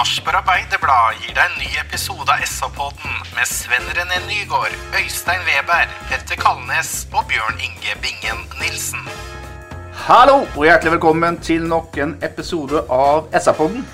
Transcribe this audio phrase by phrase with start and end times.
[0.00, 5.90] Sarpsborg Arbeiderblad gir deg en ny episode av SA-podden med Sven René Nygård, Øystein Weber,
[6.08, 9.02] Petter Kalnes og Bjørn Inge Bingen Nilsen.
[10.06, 13.84] Hallo, og hjertelig velkommen til nok en episode av SA-podden.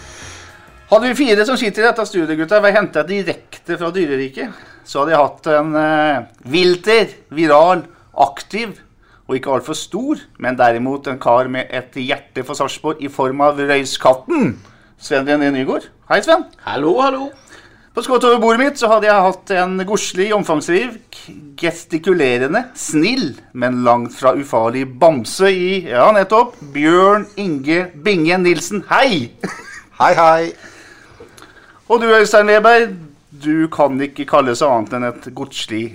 [0.92, 5.02] Hadde vi fire som sitter i dette studioet, gutta, vært henta direkte fra dyreriket, så
[5.02, 7.82] hadde jeg hatt en eh, vilter, viral,
[8.28, 8.78] aktiv
[9.26, 13.42] og ikke altfor stor, men derimot en kar med et hjerte for Sarpsborg i form
[13.48, 14.54] av Røyskatten.
[14.98, 15.90] Sven René Nygård.
[16.08, 16.44] Hei, Sven.
[16.64, 17.30] Hallo, hallo.
[17.94, 21.16] På skrått over bordet mitt så hadde jeg hatt en godslig, omfangsrik,
[21.56, 26.58] gestikulerende, snill, men langt fra ufarlig bamse i Ja, nettopp.
[26.74, 28.84] Bjørn Inge Binge Nilsen.
[28.90, 29.30] Hei!
[30.00, 30.50] Hei, hei.
[31.88, 32.90] Og du, Øystein Leberg,
[33.30, 35.86] du kan ikke kalles annet enn et godslig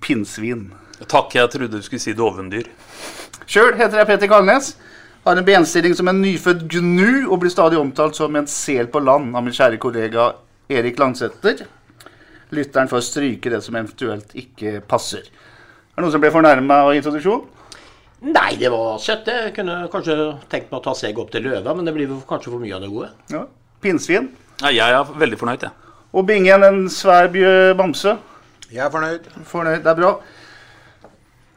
[0.00, 0.70] pinnsvin.
[1.04, 2.70] Takk, jeg trodde du skulle si dovendyr.
[3.44, 4.72] Sjøl heter jeg Petter Kalnes.
[5.24, 8.98] Har en benstilling som en nyfødt gnu og blir stadig omtalt som en sel på
[9.06, 10.32] land av min kjære kollega
[10.66, 11.62] Erik Langsæter.
[12.50, 15.22] Lytteren får stryke det som eventuelt ikke passer.
[15.22, 17.46] Er det noen som ble fornærma av introduksjonen?
[18.34, 19.30] Nei, det var søtt.
[19.30, 20.18] Jeg kunne kanskje
[20.50, 22.82] tenkt meg å ta seg opp til løva, men det blir kanskje for mye av
[22.82, 23.08] det gode.
[23.30, 23.46] Ja.
[23.82, 24.28] Pinnsvin.
[24.58, 25.94] Ja, jeg er veldig fornøyd, jeg.
[26.12, 27.30] Og Bingen en svær
[27.78, 28.18] bamse.
[28.74, 29.30] Jeg er fornøyd.
[29.46, 30.16] Fornøyd, det er bra.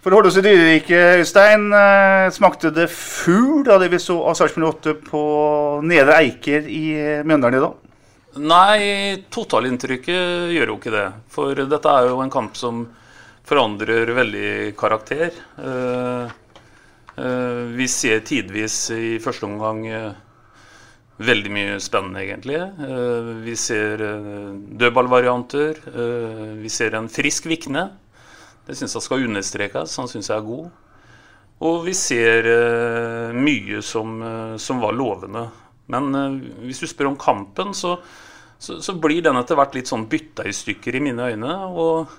[0.05, 4.19] For å holde oss i dyreriket, Øystein, eh, smakte det fugl av det vi så
[4.21, 5.21] av Sarpsborg 8 på
[5.81, 6.83] Nedre Eiker i
[7.25, 7.73] Mjøndalen i dag?
[8.38, 11.07] Nei, totalinntrykket gjør jo ikke det.
[11.33, 12.85] For dette er jo en kamp som
[13.49, 15.33] forandrer veldig karakter.
[15.57, 16.29] Eh,
[17.17, 20.11] eh, vi ser tidvis i første omgang eh,
[21.17, 22.61] veldig mye spennende, egentlig.
[22.61, 24.49] Eh, vi ser eh,
[24.85, 25.85] dødballvarianter.
[25.97, 27.89] Eh, vi ser en frisk Vikne.
[28.65, 29.95] Det syns jeg skal understrekes.
[30.01, 30.73] Han syns jeg er god.
[31.63, 35.45] Og vi ser eh, mye som, eh, som var lovende.
[35.91, 37.95] Men eh, hvis du spør om kampen, så,
[38.59, 41.55] så, så blir den etter hvert litt sånn bytta i stykker i mine øyne.
[41.71, 42.17] Og,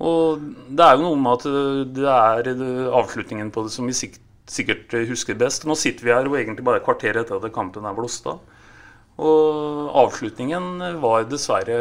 [0.00, 4.96] og det er jo noe med at det er avslutningen på det som vi sikkert,
[5.10, 5.68] husker best.
[5.68, 8.40] Nå sitter vi her og egentlig bare et kvarter etter at kampen er blåst av.
[9.16, 11.78] Og avslutningen var dessverre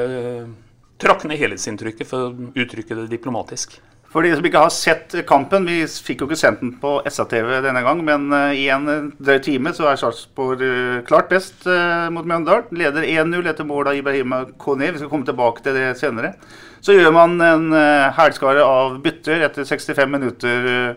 [1.01, 3.79] Trakk ned helhetsinntrykket, for å uttrykke det diplomatisk.
[4.15, 7.57] For de som ikke har sett kampen, vi fikk jo ikke sendt den på SA-TV
[7.65, 11.67] denne gang, men eh, i en eh, drøy time så er Sarpsborg eh, klart best
[12.15, 12.69] mot Mjøndalen.
[12.79, 14.93] Leder 1-0 etter mål av Ibrahima Kone.
[14.93, 16.31] Vi skal komme tilbake til det senere.
[16.79, 17.75] Så gjør man en
[18.15, 20.95] hælskare av bytter etter 65 minutter.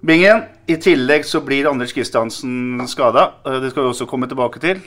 [0.00, 0.46] Bingen.
[0.66, 3.28] I tillegg så blir Anders Kristiansen skada.
[3.44, 4.80] Det skal vi også komme tilbake til.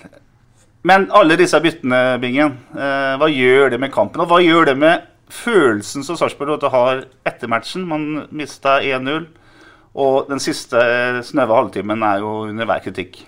[0.84, 4.20] Men alle disse byttene, Bingen, eh, hva gjør det med kampen?
[4.20, 7.86] Og hva gjør det med følelsen som Sarpsborg 8 har etter matchen?
[7.88, 9.30] Man mista 1-0,
[9.96, 13.22] og den siste snøve snaue halvtimen er jo under hver kritikk.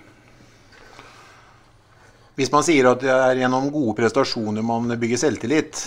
[2.36, 5.80] Hvis man sier at det er gjennom gode prestasjoner man bygger selvtillit,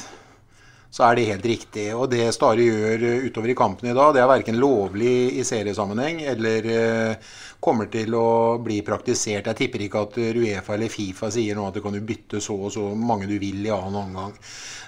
[0.89, 1.85] så er det helt riktig.
[1.95, 5.45] Og det Stare gjør eh, utover i kampen i dag, det er verken lovlig i
[5.45, 7.29] seriesammenheng eller eh,
[7.61, 9.51] kommer til å bli praktisert.
[9.51, 12.73] Jeg tipper ikke at Uefa eller Fifa sier nå at du kan bytte så og
[12.73, 14.35] så mange du vil i annen omgang.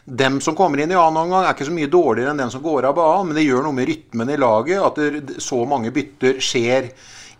[0.05, 2.63] Dem som kommer inn i annen omgang er ikke så mye dårligere enn dem som
[2.63, 6.41] går av banen, men det gjør noe med rytmen i laget at så mange bytter
[6.41, 6.89] skjer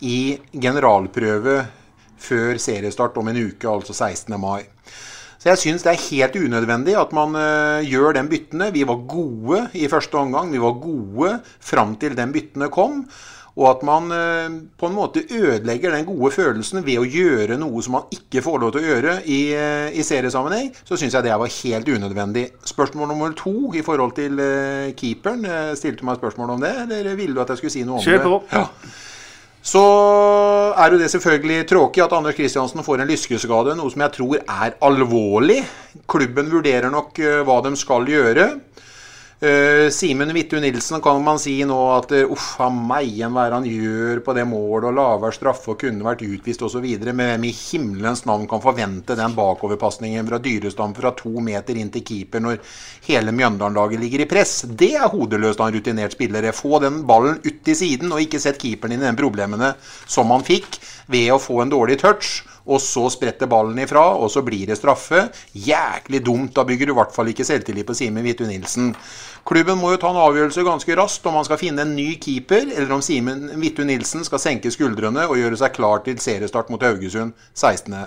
[0.05, 0.19] i
[0.53, 1.61] generalprøve
[2.21, 4.37] før seriestart om en uke, altså 16.
[4.37, 4.61] mai.
[5.41, 8.69] Så jeg syns det er helt unødvendig at man uh, gjør den byttene.
[8.75, 10.51] Vi var gode i første omgang.
[10.53, 12.99] Vi var gode fram til den byttene kom.
[13.57, 17.81] Og at man uh, på en måte ødelegger den gode følelsen ved å gjøre noe
[17.81, 21.25] som man ikke får lov til å gjøre i, uh, i seriesammenheng, så syns jeg
[21.25, 22.47] det var helt unødvendig.
[22.75, 24.37] Spørsmål nummer to i forhold til
[24.93, 25.49] keeperen.
[25.73, 28.05] Stilte du meg spørsmål om det, eller ville du at jeg skulle si noe om
[28.05, 28.29] Kjør det?
[28.29, 28.43] på.
[28.53, 28.67] Ja.
[29.61, 29.81] Så
[30.73, 34.39] er jo det selvfølgelig tråkig at Anders Kristiansen får en lyskeskade, noe som jeg tror
[34.41, 35.59] er alvorlig.
[36.09, 38.47] Klubben vurderer nok eh, hva de skal gjøre.
[39.41, 43.49] Uh, Simen Vittu Nilsen kan man si nå at uh, uff a meg, hva er
[43.49, 46.85] det han gjør på det målet, og lavere straffe og kunne vært utvist osv.
[47.07, 51.89] Men hvem i himmelens navn kan forvente den bakoverpasningen fra Dyrestam fra to meter inn
[51.89, 52.61] til keeper når
[53.07, 54.59] hele Mjøndalen-laget ligger i press?
[54.77, 56.51] Det er hodeløst av en rutinert spiller.
[56.53, 59.73] Få den ballen ut til siden, og ikke sett keeperen inn i de problemene
[60.05, 60.77] som han fikk
[61.09, 62.43] ved å få en dårlig touch.
[62.65, 65.27] Og så spretter ballen ifra, og så blir det straffe.
[65.53, 66.53] Jæklig dumt.
[66.55, 68.93] Da bygger du i hvert fall ikke selvtillit på Simen Vittu Nilsen.
[69.47, 72.67] Klubben må jo ta en avgjørelse ganske raskt om man skal finne en ny keeper,
[72.75, 76.83] eller om Simen Vittu Nilsen skal senke skuldrene og gjøre seg klar til seriestart mot
[76.85, 77.97] Haugesund 16.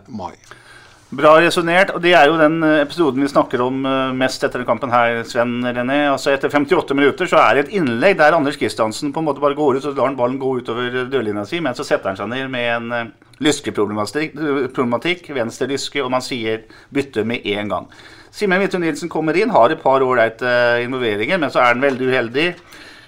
[1.14, 1.93] Bra resonnert.
[1.94, 4.93] Og det er jo den eh, episoden vi snakker om eh, mest etter den kampen
[4.94, 6.00] her, Sven René.
[6.11, 9.43] Altså Etter 58 minutter så er det et innlegg der Anders Kristiansen på en måte
[9.43, 12.19] bare går ut, og lar han ballen gå utover dørlinja si, men så setter han
[12.19, 13.12] seg ned med en eh,
[13.44, 17.88] lyskeproblematikk, venstre lyske, og man sier bytte med en gang.
[18.34, 20.50] Simen Midtun Nilsen kommer inn, har et par ålreite
[20.82, 22.49] involveringer, men så er han veldig uheldig.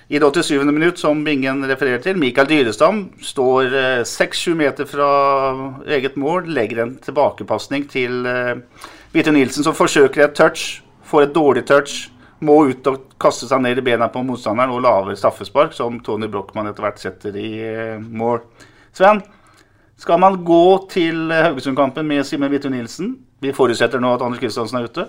[0.09, 0.65] I det 87.
[0.65, 3.73] minutt, som Bingen refererer til, Mikael Dyrestam står
[4.07, 5.07] 6-7 meter fra
[5.83, 8.23] eget mål, legger en tilbakepasning til
[9.11, 12.05] Midtun Nilsen, som forsøker et touch, får et dårlig touch,
[12.39, 16.31] må ut og kaste seg ned i bena på motstanderen og lave straffespark, som Tony
[16.31, 17.51] Brochmann etter hvert setter i
[17.99, 18.45] mål.
[18.95, 19.25] Sven,
[19.99, 23.17] skal man gå til Haugesund-kampen med Simen Midtun Nilsen?
[23.43, 25.09] Vi forutsetter nå at Anders Kristiansen er ute.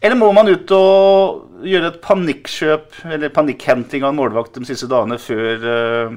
[0.00, 4.88] Eller må man ut og gjøre et panikkjøp eller panikkhenting av en målvakt de siste
[4.90, 6.16] dagene før uh,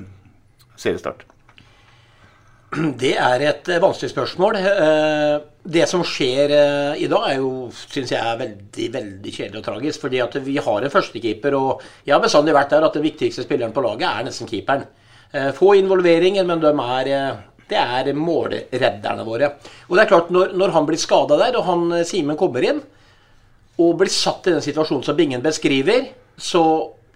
[0.79, 1.23] seriestart?
[3.01, 4.59] Det er et eh, vanskelig spørsmål.
[4.59, 5.37] Eh,
[5.69, 6.51] Det som skjer
[7.01, 10.01] i dag, er jo, syns jeg, er veldig veldig kjedelig og tragisk.
[10.01, 13.43] fordi at vi har en førstekeeper, og jeg har bestandig vært der at den viktigste
[13.45, 14.85] spilleren på laget er nesten keeperen.
[15.53, 17.09] Få involveringer, men de er
[17.69, 19.51] det er målredderne våre.
[19.89, 22.81] Og det er klart, Når, når han blir skada der, og han Simen kommer inn,
[23.79, 26.09] og blir satt i den situasjonen som Bingen beskriver,
[26.39, 26.63] så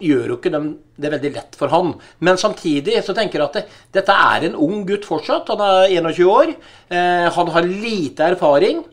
[0.03, 0.69] gjør jo ikke dem
[0.99, 1.93] det veldig lett for han.
[2.23, 3.63] Men samtidig så tenker jeg at det,
[3.99, 5.49] dette er en ung gutt fortsatt.
[5.53, 6.53] Han er 21 år.
[6.93, 8.83] Eh, han har lite erfaring.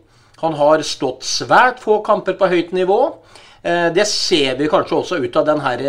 [0.41, 3.01] Han har stått svært få kamper på høyt nivå.
[3.63, 5.85] Eh, det ser vi kanskje også ut av den her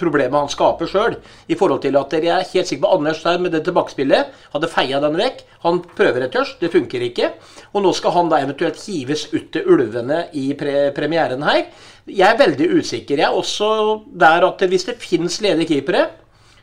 [0.00, 1.16] problemet han skaper sjøl.
[1.48, 4.70] I forhold til at jeg er helt sikker på Anders der med det tilbakespillet hadde
[4.72, 5.42] feia den vekk.
[5.64, 7.32] Han prøver et tørst, det funker ikke.
[7.72, 11.66] Og nå skal han da eventuelt hives ut til ulvene i pre premieren her.
[12.06, 13.18] Jeg er veldig usikker.
[13.18, 13.72] Jeg er også
[14.06, 16.06] der at hvis det fins ledige keepere,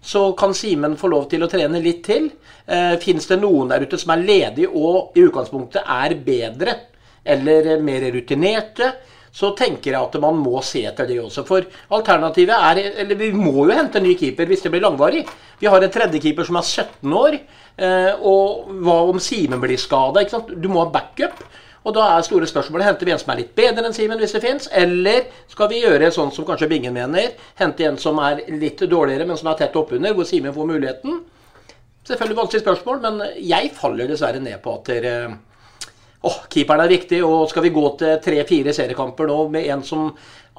[0.04, 2.28] så kan Simen få lov til å trene litt til.
[2.68, 6.76] Eh, Fins det noen der ute som er ledige og i utgangspunktet er bedre
[7.24, 8.90] eller mer rutinerte,
[9.34, 11.42] så tenker jeg at man må se etter det også.
[11.48, 11.66] For
[11.98, 15.24] alternativet er Eller vi må jo hente en ny keeper hvis det blir langvarig.
[15.60, 17.40] Vi har en tredjekeeper som er 17 år.
[18.22, 20.22] Og hva om Simen blir skada?
[20.54, 21.42] Du må ha backup.
[21.84, 24.36] Og da er store spørsmålet henter vi en som er litt bedre enn Simen, hvis
[24.36, 28.46] det fins, eller skal vi gjøre sånn som kanskje Bingen mener, hente en som er
[28.48, 31.18] litt dårligere, men som er tett oppunder, hvor Simen får muligheten?
[32.08, 35.16] Selvfølgelig vanskelig spørsmål, men jeg faller dessverre ned på at dere
[36.24, 40.12] Åh, keeperen er viktig, og skal vi gå til tre-fire seriekamper nå med en som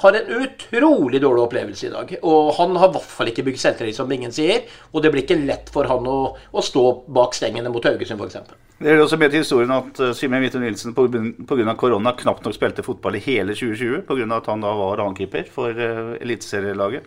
[0.03, 2.11] har en utrolig dårlig opplevelse i dag.
[2.27, 4.65] Og han har i hvert fall ikke bygd selvtillit, som ingen sier.
[4.93, 6.85] Og det blir ikke lett for han å, å stå
[7.15, 8.57] bak stengene mot Haugesund, f.eks.
[8.75, 11.77] Det er også med til historien at uh, Simen Witte Nilsen pga.
[11.79, 14.29] korona knapt nok spilte fotball i hele 2020 pga.
[14.37, 17.07] at han da var annenkeeper for uh, eliteserielaget.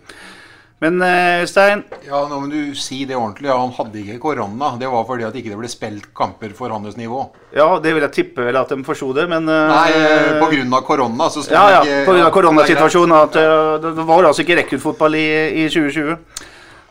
[0.84, 3.50] Men Øystein uh, Ja, nå må du si det ordentlig.
[3.50, 4.76] Han hadde ikke korona.
[4.78, 7.24] Det var fordi at ikke det ble spilt kamper for hans nivå.
[7.56, 10.78] Ja, det vil jeg tippe vel at de forsto det, men uh, Nei, på grunn
[10.78, 11.30] av korona.
[11.34, 13.18] Så ja, ja, ikke, av koronasituasjonen.
[13.24, 13.40] At
[13.88, 15.28] det var altså ikke rekruttfotball i,
[15.64, 16.46] i 2020.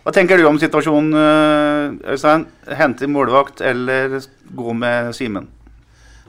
[0.06, 1.14] Hva tenker du om situasjonen,
[2.14, 2.46] Øystein?
[2.78, 4.20] Hente målvakt eller
[4.54, 5.48] gå med Simen?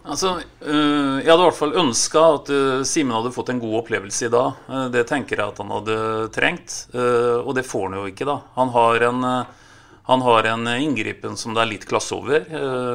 [0.08, 3.82] Altså, øh, Jeg hadde i hvert fall ønska at øh, Simen hadde fått en god
[3.82, 4.60] opplevelse i dag.
[4.70, 5.98] Uh, det tenker jeg at han hadde
[6.36, 8.28] trengt, uh, og det får han jo ikke.
[8.30, 8.38] da.
[8.56, 9.74] Han har en, uh,
[10.08, 12.46] han har en inngripen som det er litt klasse over,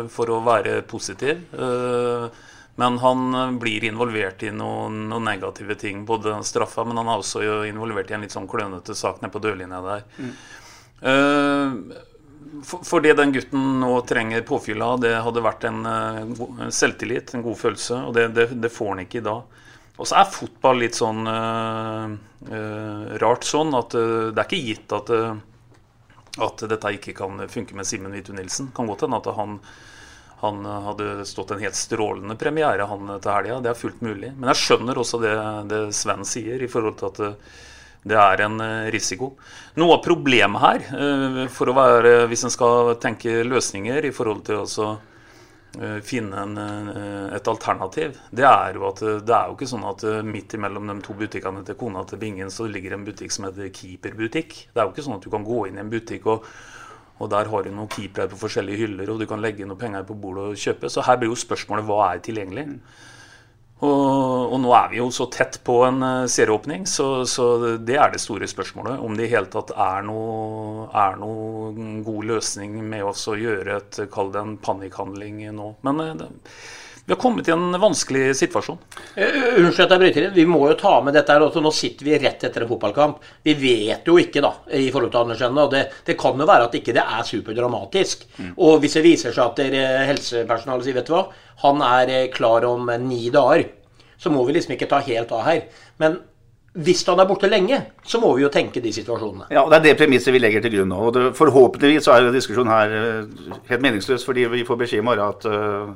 [0.08, 1.42] for å være positiv.
[2.80, 7.42] men han blir involvert i noen, noen, negative ting, både straffa, men han er også
[7.68, 10.06] involvert i en litt sånn klønete sak nede på dørlinja der.
[10.16, 11.92] Mm.
[12.62, 17.34] For, for det den gutten nå trenger påfyll av, det hadde vært en, en selvtillit,
[17.34, 18.02] en god følelse.
[18.08, 19.62] Og det, det, det, får han ikke i dag.
[19.98, 22.14] Og så er fotball litt sånn uh,
[22.48, 25.10] uh, rart sånn at det er ikke gitt at
[26.40, 28.70] at dette ikke kan funke med Simen Hvitu Nilsen.
[28.72, 29.58] Kan godt hende at han,
[30.40, 33.58] han hadde stått en helt strålende premiere han til helga.
[33.60, 34.32] Det er fullt mulig.
[34.38, 35.34] Men jeg skjønner også det,
[35.68, 37.20] det Sven sier i forhold til at
[38.02, 39.32] det er en eh, risiko.
[39.78, 44.42] Noe av problemet her, eh, for å være, hvis en skal tenke løsninger i forhold
[44.48, 44.88] til å
[45.78, 46.58] eh, finne en,
[47.38, 50.98] et alternativ, det er jo at det er jo ikke sånn at midt imellom de
[51.06, 54.58] to butikkene til kona til Bingen så ligger en butikk som heter Keeper-butikk.
[54.72, 56.50] Det er jo ikke sånn at du kan gå inn i en butikk og,
[57.22, 60.02] og der har du noen keepere på forskjellige hyller, og du kan legge noen penger
[60.08, 60.90] på bordet og kjøpe.
[60.90, 62.66] Så her blir jo spørsmålet hva er tilgjengelig.
[63.82, 67.46] Og, og, nå er vi jo så tett på en uh, serieåpning, så, så,
[67.82, 69.00] det er det store spørsmålet.
[69.02, 71.72] Om det i hele tatt er noe, er noe
[72.06, 75.72] god løsning med oss å gjøre et, kall det en panikkhandling nå.
[75.88, 76.30] Men uh, det,
[77.04, 78.78] vi har kommet i en vanskelig situasjon.
[79.16, 80.34] Uh, unnskyld at jeg bryter inn.
[80.36, 81.62] Vi må jo ta med dette her også.
[81.64, 83.22] Nå sitter vi rett etter en fotballkamp.
[83.42, 85.62] Vi vet jo ikke, da, i forhold til Andersen.
[85.62, 88.28] Og det, det kan jo være at ikke det er superdramatisk.
[88.38, 88.52] Mm.
[88.56, 89.80] Og hvis det viser seg at
[90.12, 91.26] helsepersonalet sier, vet du hva
[91.62, 93.64] han er eh, klar om ni dager.
[94.18, 95.64] Så må vi liksom ikke ta helt av her.
[96.02, 96.18] Men
[96.72, 99.50] hvis han er borte lenge, så må vi jo tenke de situasjonene.
[99.52, 101.00] Ja, og Det er det premisset vi legger til grunn nå.
[101.08, 105.02] og det, Forhåpentligvis så er jo diskusjonen her eh, helt meningsløs, fordi vi får beskjed
[105.02, 105.92] i morgen at uh,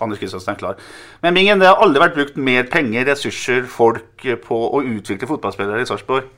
[0.00, 0.82] Anders Kristiansen er klar.
[1.22, 5.82] Men Mingen, det har aldri vært brukt mer penger, ressurser, folk på å utvikle fotballspillere
[5.82, 6.28] i Sarpsborg.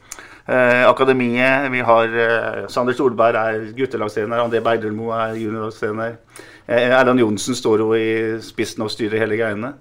[0.50, 6.16] Eh, akademiet, vi har eh, Sander Solberg er guttelagstrener, André Bergdølmo er juniorlagstrener.
[6.66, 8.08] Eh, Erland Johnsen står jo i
[8.42, 9.74] spissen og styrer hele greiene.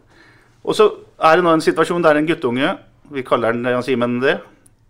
[0.63, 0.89] Og så
[1.24, 2.75] er det nå en situasjon der en guttunge,
[3.09, 4.38] vi kaller den Jan Simen det,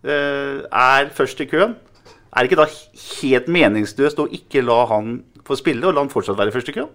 [0.04, 1.78] eh, er først i køen.
[2.36, 2.68] Er det ikke da
[3.22, 6.76] helt meningsløst å ikke la han få spille, og la han fortsatt være først i
[6.76, 6.92] køen?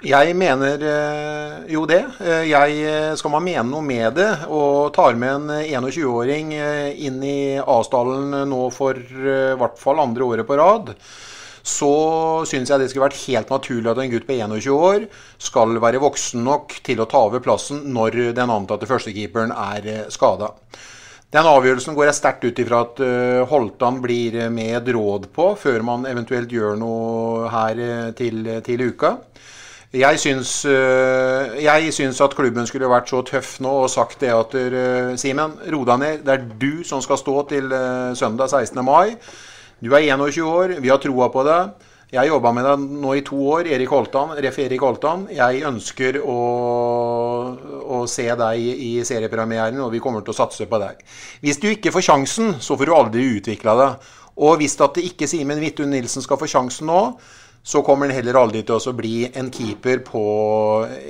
[0.00, 2.00] Jeg mener eh, jo det.
[2.48, 8.32] Jeg Skal man mene noe med det, og tar med en 21-åring inn i Asdalen
[8.48, 10.94] nå for i hvert fall andre året på rad,
[11.60, 11.90] så
[12.48, 15.04] syns jeg det skulle vært helt naturlig at en gutt på 21 år
[15.36, 20.08] skal være voksen nok til å ta over plassen når den antatte førstekeeperen er eh,
[20.08, 20.54] skada.
[21.30, 23.04] Den avgjørelsen går jeg sterkt ut ifra at
[23.52, 27.84] Holtan blir med råd på før man eventuelt gjør noe her
[28.18, 29.12] til, til, uka.
[29.90, 34.30] Jeg syns, uh, jeg syns, at klubben skulle vært så tøff nå og sagt det
[34.30, 34.54] at
[35.18, 36.24] Simen, ro deg ned.
[36.26, 37.72] Det er du som skal stå til
[38.14, 38.84] søndag 16.
[38.86, 39.16] mai.
[39.82, 41.88] Du er 21 år, vi har troa på deg.
[42.10, 44.56] Jeg har jobba med deg nå i to år, Erik Holtan, Ref.
[44.58, 45.28] Erik Holtan.
[45.30, 46.38] Jeg ønsker å,
[47.86, 51.04] å, se deg i seriepremieren, og vi kommer til å satse på deg.
[51.44, 54.10] Hvis du ikke får sjansen, så får du aldri utvikla deg.
[54.42, 57.04] Og hvis at ikke Simen Vidtun Nilsen skal få sjansen nå,
[57.62, 60.22] så kommer han heller aldri til å bli en keeper på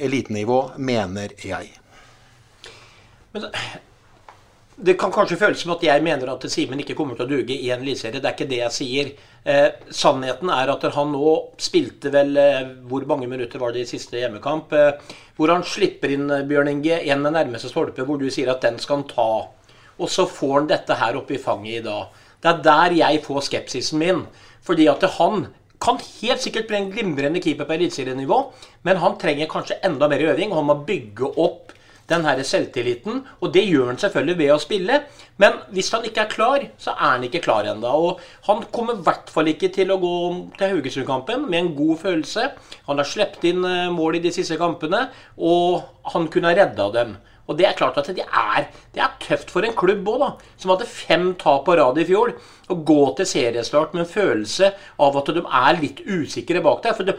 [0.02, 1.70] elitenivå, mener jeg.
[3.32, 3.46] Men
[4.80, 7.54] det kan kanskje føles som at jeg mener at Simen ikke kommer til å duge
[7.54, 8.20] i en eliteserie.
[8.20, 9.10] Det er ikke det jeg sier.
[9.44, 13.88] Eh, sannheten er at han nå spilte vel eh, Hvor mange minutter var det i
[13.88, 14.72] siste hjemmekamp?
[14.76, 18.52] Eh, hvor han slipper inn eh, Bjørn Inge, en med nærmeste stolpe, hvor du sier
[18.52, 19.30] at den skal han ta.
[20.00, 22.24] Og så får han dette her oppe i fanget i dag.
[22.40, 24.24] Det er der jeg får skepsisen min.
[24.64, 28.40] Fordi at han kan helt sikkert bli en glimrende keeper på eliteserienivå,
[28.84, 30.50] men han trenger kanskje enda mer øving.
[30.52, 31.72] og Han må bygge opp
[32.10, 33.22] den her selvtilliten.
[33.40, 34.98] Og det gjør han selvfølgelig ved å spille.
[35.40, 37.94] Men hvis han ikke er klar, så er han ikke klar ennå.
[38.08, 40.14] Og han kommer i hvert fall ikke til å gå
[40.58, 42.50] til Haugesund-kampen med en god følelse.
[42.88, 45.06] Han har sluppet inn eh, mål i de siste kampene,
[45.38, 47.18] og han kunne ha redda dem.
[47.50, 50.30] Og det er klart at det er, det er tøft for en klubb òg, da.
[50.60, 52.32] Som hadde fem tap på rad i fjor.
[52.70, 54.70] Å gå til seriestart med en følelse
[55.02, 56.94] av at de er litt usikre bak der.
[56.94, 57.16] For de,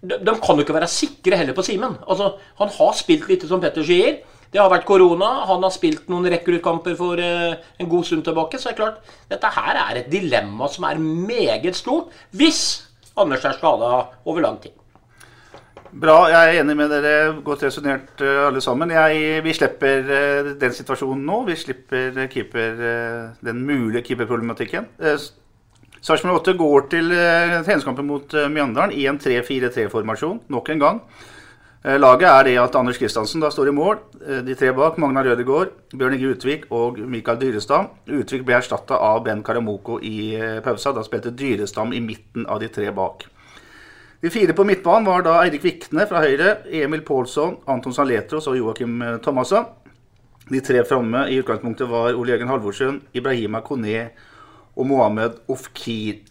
[0.00, 1.98] de, de kan jo ikke være sikre heller på Simen.
[2.08, 2.32] Altså,
[2.62, 4.22] han har spilt litt som Petter sier.
[4.52, 5.30] Det har vært korona.
[5.48, 8.60] Han har spilt noen rekruttkamper for uh, en god stund tilbake.
[8.60, 12.62] Så det er klart, dette her er et dilemma som er meget stort hvis
[13.12, 13.90] Anders er skada
[14.24, 14.72] over lang tid.
[15.92, 16.22] Bra.
[16.32, 17.34] Jeg er enig med dere.
[17.44, 18.90] Godt resonnert uh, alle sammen.
[18.94, 21.42] Jeg, vi slipper uh, den situasjonen nå.
[21.50, 22.78] Vi slipper keeper,
[23.44, 24.88] den mulige keeperproblematikken.
[26.02, 31.02] Sarpsborg 8 går til treningskampen mot Mjøndalen i en 3-4-3-formasjon nok en gang.
[31.84, 34.00] Laget er det at Anders Kristiansen står i mål.
[34.46, 37.90] de tre bak Magnar Rødegård, Bjørn Inge Utvik og Mikael Dyrestam.
[38.08, 40.94] Utvik ble erstatta av Ben Karamoko i pausa.
[40.96, 43.28] Da spilte Dyrestam i midten av de tre bak.
[44.22, 48.54] De fire på midtbanen var da Eirik Vikne fra høyre, Emil Pålsson, Anton Saletros og
[48.54, 49.66] Joakim Thomassen.
[50.50, 54.10] De tre framme i utgangspunktet var Ole Jørgen Halvorsen, Ibrahima Kone
[54.76, 56.22] og Mohammed Ofkir.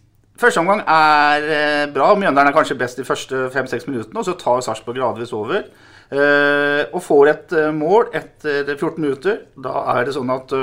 [0.41, 2.13] Første omgang er eh, bra.
[2.17, 4.19] Mjøndalen er kanskje best de første fem-seks minuttene.
[4.19, 5.67] og Så tar Sarpsborg gradvis over.
[6.12, 9.43] Eh, og får et eh, mål etter 14 minutter.
[9.60, 10.55] Da er det sånn at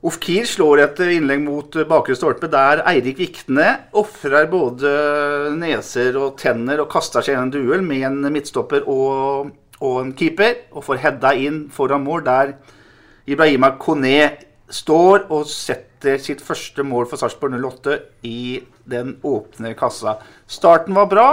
[0.00, 3.66] Ofkir slår et innlegg mot bakre stolpe der Eirik Vikne
[4.00, 4.92] ofrer både
[5.60, 9.50] neser og tenner og kaster seg i en duell med en midtstopper og,
[9.84, 12.54] og en keeper, og får heada inn foran mål der
[13.28, 14.30] Ibrahima Kone
[14.72, 18.56] står og setter sitt første mål for Sarpsborg 08 i
[18.88, 20.16] den åpne kassa.
[20.48, 21.28] Starten var bra.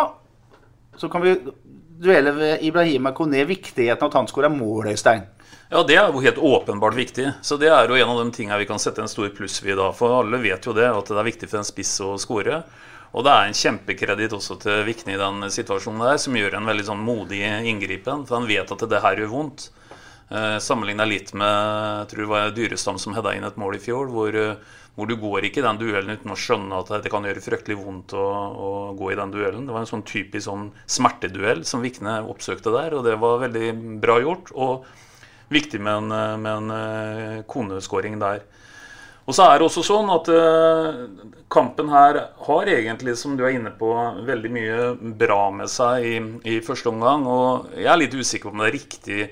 [0.99, 1.37] Så kan vi
[2.03, 5.23] duelle ved Ibrahima Kone viktigheten av at han skåra mål, Øystein.
[5.69, 7.31] Ja, det er jo helt åpenbart viktig.
[7.43, 9.75] Så det er jo en av de tingene vi kan sette en stor pluss ved
[9.75, 9.89] da.
[9.95, 12.61] For alle vet jo det, at det er viktig for en spiss å skåre.
[13.11, 16.69] Og det er en kjempekreditt også til Vikne i den situasjonen der, som gjør en
[16.71, 18.23] veldig sånn modig inngripen.
[18.27, 19.65] For han vet at det her gjør vondt.
[20.31, 23.81] Eh, Sammenligna litt med jeg tror det var Dyrestam som hedda inn et mål i
[23.83, 27.11] fjor, hvor, eh, hvor, du går ikke i den duellen uten å skjønne at det
[27.11, 29.67] kan gjøre fryktelig vondt å, å gå i den duellen.
[29.67, 33.73] Det var en sånn typisk sånn smerteduell som Vikne oppsøkte der, og det var veldig
[34.03, 34.55] bra gjort.
[34.55, 34.87] og
[35.49, 38.41] viktig med en, eh, med en eh, koneskåring der.
[39.27, 40.99] Og så er det også sånn at uh,
[41.51, 43.89] kampen her har egentlig, som du er inne på,
[44.23, 44.85] veldig mye
[45.19, 46.13] bra med seg i,
[46.47, 47.25] i, første omgang.
[47.27, 49.25] Og jeg er litt usikker på om det er riktig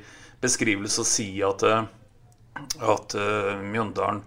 [0.43, 3.15] beskrivelse å si at, at
[3.63, 4.19] Mjøndalen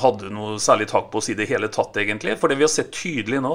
[0.00, 2.38] hadde noe særlig tak på å si det hele tatt, egentlig.
[2.40, 3.52] For det vi har sett tydelig nå,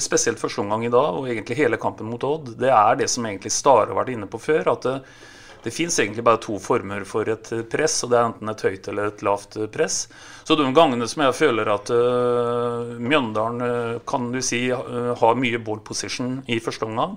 [0.00, 3.28] spesielt første omgang i dag, og egentlig hele kampen mot Odd, det er det som
[3.28, 4.72] egentlig Stare har vært inne på før.
[4.72, 5.22] at uh,
[5.64, 8.88] det fins egentlig bare to former for et press, og det er enten et høyt
[8.92, 10.02] eller et lavt press.
[10.44, 15.40] Så de gangene som jeg føler at uh, Mjøndalen uh, kan du si uh, har
[15.40, 17.16] mye ball position i første omgang,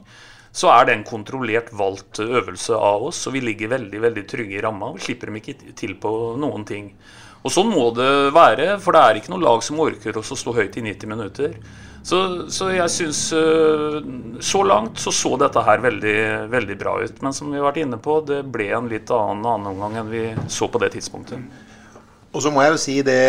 [0.55, 4.55] så er det en kontrollert valgt øvelse av oss, og vi ligger veldig veldig trygge
[4.57, 4.93] i ramma.
[4.95, 6.93] Vi slipper dem ikke til på noen ting.
[7.43, 10.39] Og Sånn må det være, for det er ikke noe lag som orker oss å
[10.39, 11.59] stå høyt i 90 minutter.
[12.07, 12.19] Så,
[12.53, 13.99] så jeg syns uh,
[14.39, 16.17] Så langt så så dette her veldig,
[16.51, 17.21] veldig bra ut.
[17.23, 20.13] Men som vi har vært inne på, det ble en litt annen, annen omgang enn
[20.13, 21.65] vi så på det tidspunktet.
[22.31, 23.19] Og så må jeg jo si det,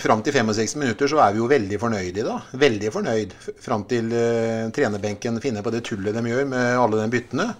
[0.00, 2.48] Fram til 65 minutter så er vi jo veldig fornøyde i dag.
[2.64, 3.36] Veldig fornøyd.
[3.64, 7.50] Fram til uh, trenerbenken finner på det tullet de gjør med alle de byttene.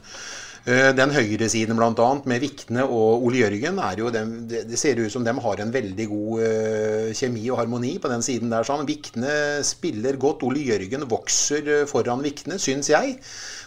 [0.66, 2.06] Eh, den høyresiden bl.a.
[2.26, 5.70] med Vikne og Ole Jørgen, er jo dem, det ser ut som de har en
[5.70, 8.66] veldig god uh, kjemi og harmoni på den siden der.
[8.66, 8.82] sånn.
[8.88, 10.42] Vikne spiller godt.
[10.42, 13.14] Ole Jørgen vokser eh, foran Vikne, syns jeg.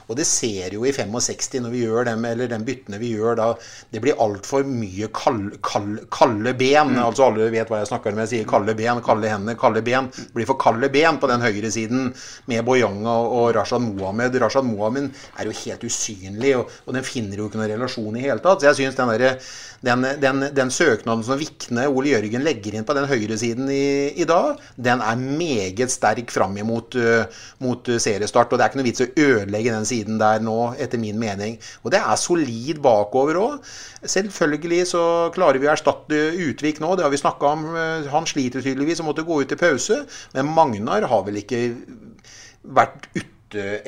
[0.10, 3.38] Og det ser jo i 65 når vi gjør dem, eller den byttene vi gjør
[3.38, 3.50] da.
[3.94, 6.96] Det blir altfor mye kald, kald, kalde ben.
[6.96, 7.02] Mm.
[7.04, 8.22] Altså alle vet hva jeg snakker om.
[8.26, 10.10] Jeg sier kalde ben, kalde hender, kalde ben.
[10.16, 12.10] Det blir for kalde ben på den høyresiden
[12.50, 14.40] med Boyanga og Rashad Mohammed.
[14.42, 18.26] Rashad Mohammed er jo helt usynlig, og, og den finner jo ikke noen relasjon i
[18.26, 18.64] hele tatt.
[18.64, 19.38] Så jeg synes den der,
[19.86, 23.86] den, den, den, søknaden som Vikne Ole Jørgen legger inn på den høyresiden i,
[24.18, 28.50] i dag, den er meget sterk fram imot uh, mot seriestart.
[28.50, 31.58] Og det er ikke noe vits å ødelegge den siden der nå, etter min mening.
[31.84, 33.74] Og det er solid bakover òg.
[34.04, 35.02] Selvfølgelig så
[35.36, 37.66] klarer vi å erstatte Utvik nå, det har vi snakka om.
[38.14, 40.06] Han sliter tydeligvis og måtte gå ut i pause.
[40.38, 41.66] Men Magnar har vel ikke
[42.64, 43.28] vært ute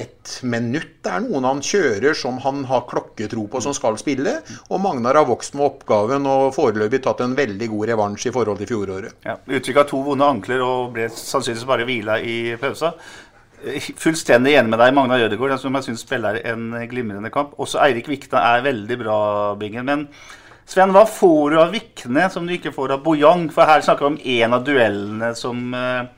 [0.02, 0.95] et minutt.
[1.06, 4.39] Det er noen han kjører som han har klokketro på som skal spille.
[4.69, 8.62] Og Magnar har vokst med oppgaven og foreløpig tatt en veldig god revansj i forhold
[8.62, 9.19] til fjoråret.
[9.26, 12.95] Ja, Utvik har to vonde ankler og ble sannsynligvis bare hvila i pausa.
[14.02, 17.54] Fullstendig enig med deg, Magna Jødegård, som jeg syns spiller en glimrende kamp.
[17.62, 19.17] Også Eirik Vikna er veldig bra,
[19.60, 19.86] Bingen.
[19.86, 20.08] Men
[20.65, 23.50] Sven, hva får du av Vikne som du ikke får av Bojang?
[23.54, 26.10] For her snakker vi om en av duellene som uh,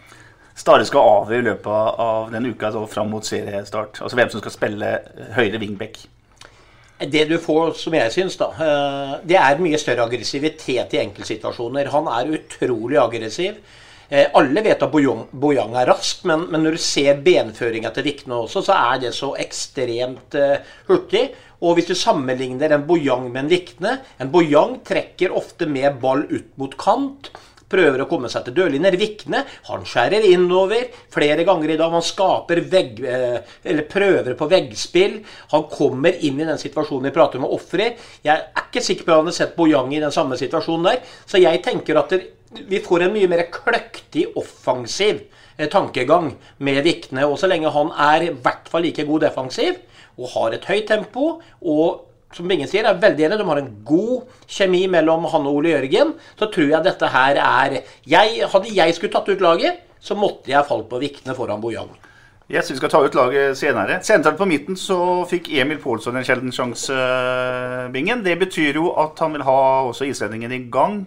[0.53, 3.97] Stare skal avgjøre i løpet av den uka så fram mot seriestart.
[4.05, 4.91] Altså hvem som skal spille
[5.33, 6.03] høyre wingback.
[7.09, 11.89] Det du får, som jeg syns, da, eh, det er mye større aggressivitet i enkeltsituasjoner.
[11.91, 13.57] Han er utrolig aggressiv.
[14.13, 18.43] Eh, alle vet at Bojang er rask, men, men, når du ser benføringa til Vikne
[18.43, 21.23] også, så er det så ekstremt uh, hurtig.
[21.65, 26.27] Og hvis du sammenligner en Bojang med en Vikne En Bojang trekker ofte med ball
[26.29, 27.31] ut mot kant
[27.73, 28.97] prøver å komme seg til dørlinjer.
[29.01, 31.93] Vikne han skjærer innover flere ganger i dag.
[31.95, 35.19] Han skaper vegg, eh, eller prøver på veggspill.
[35.55, 37.97] Han kommer inn i den situasjonen vi prater om med ofrer.
[38.21, 41.01] Jeg er ikke sikker på om han har sett Bojang i den samme situasjonen der.
[41.25, 42.13] Så jeg tenker at
[42.69, 45.23] vi får en mye mer kløktig offensiv
[45.57, 47.27] eh, tankegang med Vikne.
[47.27, 49.79] Og så lenge han er i hvert fall like god defensiv
[50.13, 53.37] og har et høyt tempo og som Bingen sier, er veldig enig.
[53.37, 56.15] De har en god kjemi mellom han og Ole Jørgen.
[56.39, 57.75] Så tror jeg dette her er
[58.09, 61.91] jeg, Hadde jeg skulle tatt ut laget, så måtte jeg falt på Vikne foran Bojang.
[62.51, 64.01] Yes, vi skal ta ut laget senere.
[64.03, 64.97] Sentralt på midten så
[65.29, 66.97] fikk Emil Pålsson en sjelden sjanse,
[67.93, 68.25] Bingen.
[68.25, 71.05] Det betyr jo at han vil ha også islendingen i gang.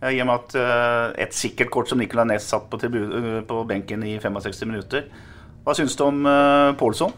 [0.00, 3.64] Eh, I og med at eh, et sikkert kort som Nicolay Næss satt på, på,
[3.68, 5.10] benken i 65 minutter.
[5.64, 6.24] Hva syns du om
[6.80, 7.12] Pålsson?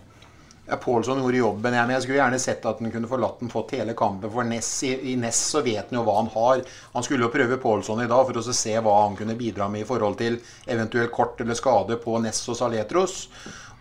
[0.66, 1.74] Ja, Pålsson gjorde jobben.
[1.74, 4.30] Jeg, jeg skulle gjerne sett at han kunne forlatt den fått hele kampen.
[4.30, 6.62] For Ness, i, i Ness så vet han jo hva han har.
[6.94, 9.82] Han skulle jo prøve Pålsson i dag for å se hva han kunne bidra med
[9.82, 10.38] i forhold til
[10.70, 13.24] eventuell kort eller skade på Ness og Saletros.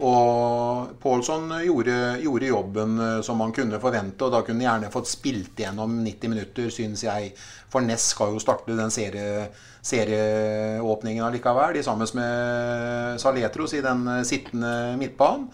[0.02, 4.94] Og Pålsson gjorde, gjorde, jobben eh, som man kunne forvente, og da kunne han gjerne
[4.94, 7.30] fått spilt igjennom 90 minutter, syns jeg.
[7.70, 9.46] For Ness skal jo starte den serie,
[9.86, 15.52] serieåpningen allikevel, de sammen med Saletros i den eh, sittende midtbanen.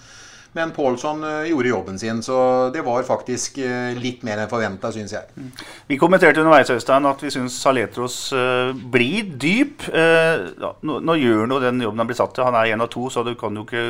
[0.58, 2.38] Men Pålsson eh, gjorde jobben sin, så
[2.74, 5.30] det var faktisk eh, litt mer enn forventa, syns jeg.
[5.38, 5.52] Mm.
[5.91, 9.86] Vi kommenterte underveis Øystein, at vi syns Saletros uh, blir dyp.
[9.88, 12.48] Nå, nå, gjør han jo den jobben han blir satt til.
[12.48, 13.84] Han er én av to, så du kan jo ikke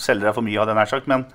[0.00, 1.10] selge deg for mye av den, nær sagt.
[1.10, 1.26] Men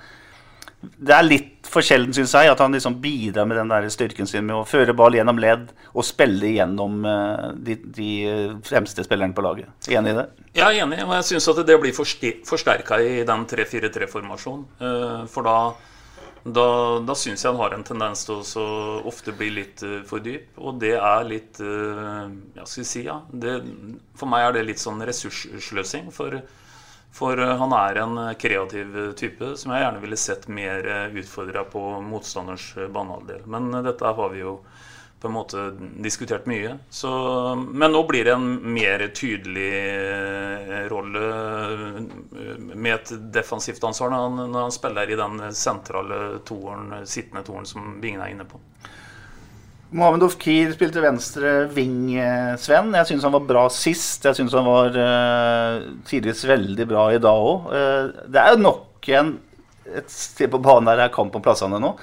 [0.78, 4.30] det er litt for sjelden, syns jeg, at han liksom bidrar med den der styrken
[4.30, 8.10] sin med å føre ball gjennom ledd og spille gjennom uh, de, de,
[8.66, 9.72] fremste spillerne på laget.
[9.90, 10.28] Enig i det?
[10.60, 14.68] Jeg er enig, og jeg syns at det blir forsterka i den 3-4-3-formasjonen.
[14.78, 15.58] Uh, for da,
[16.46, 16.68] da,
[17.10, 18.68] da syns jeg han har en tendens til å
[19.10, 20.62] ofte bli litt for dyp.
[20.62, 23.18] Og det er litt Ja, skal vi si, ja.
[23.34, 23.58] Det,
[24.18, 26.14] for meg er det litt sånn ressurssløsing.
[26.14, 26.38] for
[27.18, 30.86] for eh, han er en eh, kreativ eh, type som jeg gjerne ville sett mer
[31.18, 33.48] utfordra på motstanders banehalvdel.
[33.50, 34.60] Men dette har vi jo
[35.18, 35.64] på en måte
[36.06, 36.76] diskutert mye.
[36.94, 37.10] Så,
[37.58, 39.72] men nå blir det en mer tydelig
[40.92, 41.24] rolle
[42.76, 47.66] med et defensivt ansvar når han, når han spiller i den sentrale toren, sittende toeren
[47.66, 48.62] som Bingen er inne på.
[49.88, 52.12] Mohammed Ofkir spilte venstre wing,
[52.60, 52.90] Sven.
[52.92, 54.26] Jeg syns han var bra sist.
[54.28, 57.70] Jeg syns han var uh, tidvis veldig bra i dag òg.
[57.72, 59.30] Uh, eh, det er jo nok en,
[59.88, 61.94] et sted på banen der det er kamp om plassene nå.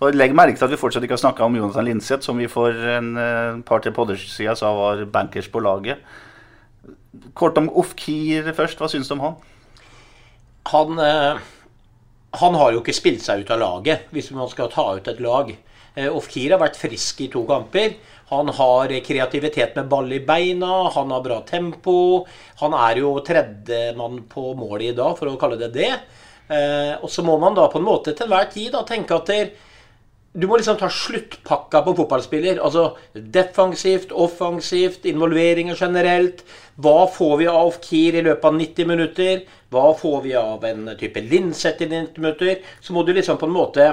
[0.00, 2.48] Og Legg merke til at vi fortsatt ikke har snakka om Jonathan Linseth, som vi
[2.48, 6.00] for en uh, par til podder siden sa var bankers på laget.
[7.36, 8.80] Kort om Ofkir først.
[8.80, 9.36] Hva syns du om han?
[10.72, 10.96] Han,
[12.40, 15.20] han har jo ikke spilt seg ut av laget, hvis man skal ta ut et
[15.20, 15.52] lag.
[15.94, 17.94] Eh, Ofkir har vært frisk i to kamper.
[18.32, 22.24] Han har kreativitet med ball i beina, han har bra tempo.
[22.62, 25.92] Han er jo tredjemann på målet i dag, for å kalle det det.
[26.48, 29.30] Eh, og så må man da på en måte til enhver tid da tenke at
[29.30, 29.52] der,
[30.34, 32.58] du må liksom ta sluttpakka på fotballspiller.
[32.58, 36.42] Altså defensivt, offensivt, involveringer generelt.
[36.74, 39.44] Hva får vi av Ofkir i løpet av 90 minutter?
[39.70, 42.66] Hva får vi av en type Linseth i 90 minutter?
[42.82, 43.86] Så må du liksom på en måte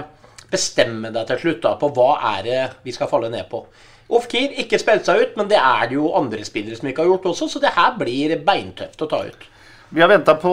[0.52, 3.64] bestemme deg til slutt da, på hva er det vi skal falle ned på.
[4.12, 7.14] Ofkir ikke spilt seg ut, men det er det jo andre spillere som ikke har
[7.14, 9.48] gjort også, så det her blir beintøft å ta ut.
[9.92, 10.52] Vi har venta på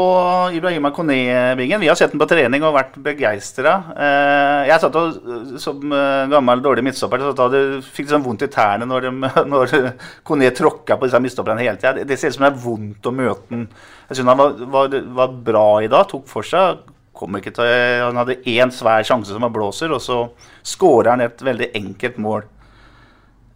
[0.53, 1.81] Ibrahima Kone-bingen.
[1.81, 3.77] Vi har sett den på trening og vært begeistra.
[3.95, 5.21] Eh, jeg satt og,
[5.63, 9.77] som eh, gammel dårlig midtstopper satt og fikk sånn vondt i tærne når, de, når
[10.27, 12.03] Kone tråkka på disse midtstopperne hele tida.
[12.03, 13.69] Det ser ut som det er vondt å møte den.
[14.09, 16.11] Jeg syns han var, var, var, bra i dag.
[16.11, 16.83] Tok for seg
[17.19, 17.65] til,
[18.05, 20.23] han hadde én svær sjanse som han blåser, og så
[20.63, 22.47] skårer han et veldig enkelt mål.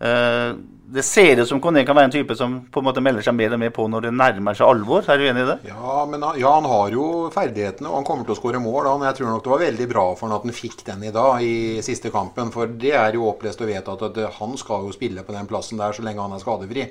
[0.03, 0.59] Uh,
[0.93, 3.37] det ser ut som Kone kan være en type som på en måte melder seg
[3.39, 5.07] mer og mer på når det nærmer seg alvor.
[5.09, 5.57] Er du enig i det?
[5.71, 8.91] Ja, men, ja han har jo ferdighetene, og han kommer til å skåre mål.
[8.91, 9.07] Han.
[9.09, 11.41] Jeg tror nok det var veldig bra for han at han fikk den i dag,
[11.41, 12.53] i siste kampen.
[12.53, 15.81] For det er jo opplest og vedtatt at han skal jo spille på den plassen
[15.81, 16.85] der så lenge han er skadefri.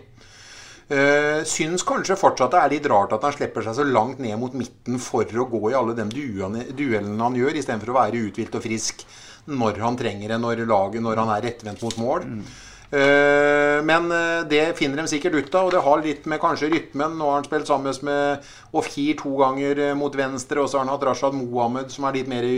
[0.91, 4.35] Uh, syns kanskje fortsatt det er litt rart at han slipper seg så langt ned
[4.41, 8.57] mot midten for å gå i alle de duellene han gjør, istedenfor å være uthvilt
[8.59, 9.05] og frisk
[9.47, 12.27] når han trenger det, når, laget, når han er rettvendt mot mål.
[12.27, 12.43] Mm.
[12.91, 16.73] Uh, men uh, det finner de sikkert ut av, og det har litt med kanskje
[16.73, 17.15] rytmen.
[17.15, 20.91] Nå har han spilt sammen med Ofhir to ganger mot venstre, og så har han
[20.91, 22.49] hatt Rashad Mohammed, som er litt mer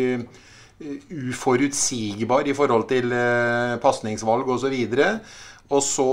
[0.82, 4.76] uforutsigbar i forhold til uh, pasningsvalg osv.
[5.74, 6.10] Og så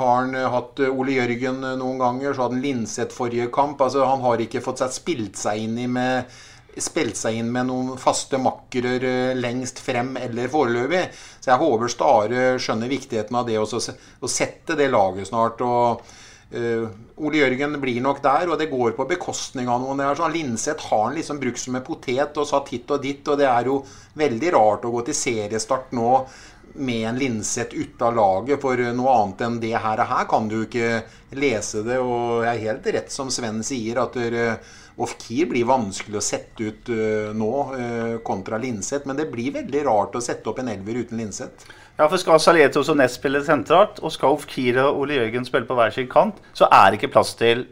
[0.00, 3.82] har han hatt Ole Jørgen noen ganger, så hadde han Linseth forrige kamp.
[3.84, 6.38] Altså, han har ikke fått seg spilt seg inn i med
[6.82, 11.04] spilt seg inn med noen faste makkere eh, lengst frem eller foreløpig.
[11.40, 15.62] Så jeg håper Stare skjønner viktigheten av det å sette det laget snart.
[15.64, 16.02] og
[16.54, 16.84] uh,
[17.18, 20.00] Ole Jørgen blir nok der, og det går på bekostning av noen.
[20.00, 23.26] Det sånn, Linseth har han liksom brukt som en potet og satt hit og dit,
[23.26, 23.80] og det er jo
[24.18, 26.12] veldig rart å gå til seriestart nå
[26.78, 28.60] med en Linseth ute av laget.
[28.62, 31.02] For noe annet enn det her, og her kan du ikke
[31.38, 31.98] lese det.
[32.02, 36.70] Og jeg er helt rett som Sven sier, at uh, Ofkir blir vanskelig å sette
[36.70, 37.52] ut uh, nå
[38.26, 39.06] kontra Linseth.
[39.08, 41.68] Men det blir veldig rart å sette opp en elver uten Linseth.
[41.98, 45.66] Ja, for Skal Salietos og Ness spille sentralt, og skal Ofkir og Ole Jørgen spille
[45.66, 47.64] på hver sin kant, så er det ikke plass til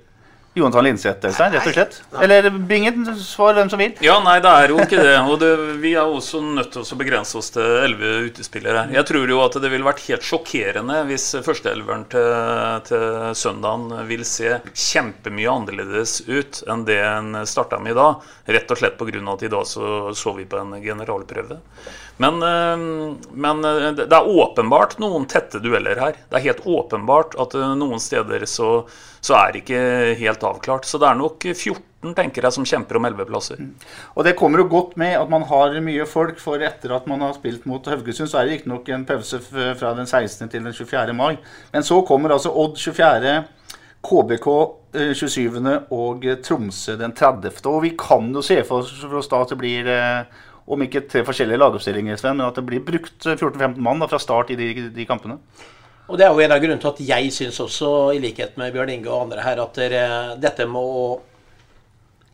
[0.57, 1.97] Jonathan Lindsæter seg, rett og slett?
[2.25, 3.93] Eller Bingen, svar hvem som vil.
[4.05, 5.17] Ja, nei, det er jo ikke det.
[5.29, 5.51] Og det,
[5.83, 8.87] vi er også nødt til å begrense oss til elleve utespillere.
[8.95, 12.31] Jeg tror jo at det ville vært helt sjokkerende hvis førsteelveren til,
[12.89, 13.05] til
[13.37, 18.25] søndagen vil se kjempemye annerledes ut enn det en starta med i dag.
[18.57, 19.23] Rett og slett pga.
[19.37, 21.61] at i dag så, så vi på en generalprøve.
[22.17, 22.41] Men,
[23.37, 23.61] men,
[23.97, 26.17] det er åpenbart noen tette dueller her.
[26.31, 28.87] Det er helt åpenbart at noen steder så,
[29.27, 29.83] så er det ikke
[30.21, 30.87] helt avklart.
[30.87, 33.59] Så det er nok 14 tenker jeg, som kjemper om 11 plasser.
[33.59, 33.73] Mm.
[34.15, 37.25] Og Det kommer jo godt med at man har mye folk, for etter at man
[37.25, 40.49] har spilt mot Haugesund, så er det riktignok en pause fra den 16.
[40.49, 41.15] til den 24.
[41.17, 41.37] mai.
[41.73, 43.37] Men så kommer altså Odd 24.
[44.07, 44.49] KBK
[45.19, 45.59] 27.
[45.91, 47.67] og Tromsø den 30.
[47.67, 48.87] Og vi kan jo se for
[49.19, 52.67] oss da at det blir eh, om ikke tre forskjellige lagoppstillinger, Sven, men at det
[52.67, 55.39] blir brukt 14-15 mann da, fra start i de, de, kampene.
[56.07, 58.71] Og Det er jo en av grunnene til at jeg syns også, i likhet med
[58.75, 60.05] Bjørn Inge og andre her, at dere,
[60.39, 61.07] dette med å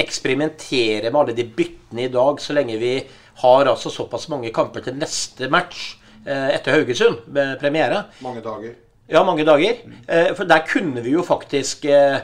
[0.03, 2.95] eksperimentere med alle de byttene i dag, så lenge vi
[3.43, 5.95] har altså såpass mange kamper til neste match
[6.27, 8.05] eh, etter Haugesund med premiere.
[8.25, 8.75] Mange dager.
[9.09, 9.81] Ja, mange dager.
[10.07, 12.21] Eh, for der kunne vi jo faktisk eh,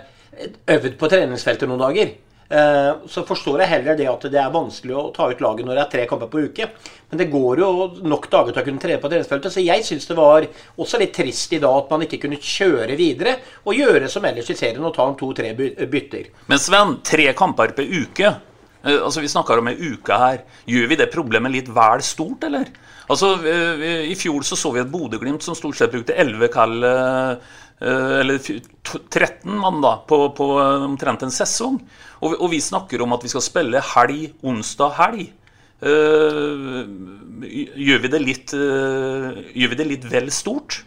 [0.68, 2.12] øvd på treningsfeltet noen dager.
[2.48, 5.76] Eh, så forstår jeg heller det at det er vanskelig å ta ut laget når
[5.76, 6.70] det er tre kamper på uke.
[7.10, 7.70] Men det går jo
[8.08, 9.52] nok dager til å kunne trene på treningsfeltet.
[9.52, 10.48] Så jeg syns det var
[10.80, 14.48] også litt trist i dag at man ikke kunne kjøre videre og gjøre som ellers
[14.48, 16.32] i serien og ta en to-tre bytter.
[16.48, 18.32] Men Sven, tre kamper på uke.
[18.80, 20.44] Eh, altså Vi snakker om ei uke her.
[20.64, 22.72] Gjør vi det problemet litt vel stort, eller?
[23.08, 27.38] Altså, I fjor så, så vi et Bodø-Glimt som stort sett brukte elleve kall Eh,
[27.80, 31.78] eller 13 mann da, på, på eh, omtrent en sesong.
[32.18, 35.28] Og, og, vi snakker om at vi skal spille helg, onsdag, helg.
[35.78, 36.82] Uh,
[37.78, 40.80] gjør, vi det litt, gjør vi det litt vel stort?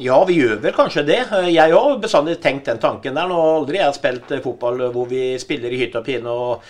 [0.00, 1.18] Ja, vi gjør vel kanskje det.
[1.52, 3.28] Jeg har bestandig tenkt den tanken der.
[3.28, 6.64] Nå aldri jeg spilt fotball hvor vi spiller i hytte og pine og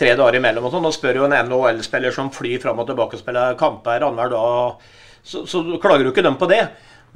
[0.00, 0.86] tre dager imellom og sånn.
[0.86, 4.88] Nå spør jo en NHL-spiller som flyr fram og tilbake og spiller kamper annenhver dag,
[5.28, 6.62] så, så klager jo ikke dem på det.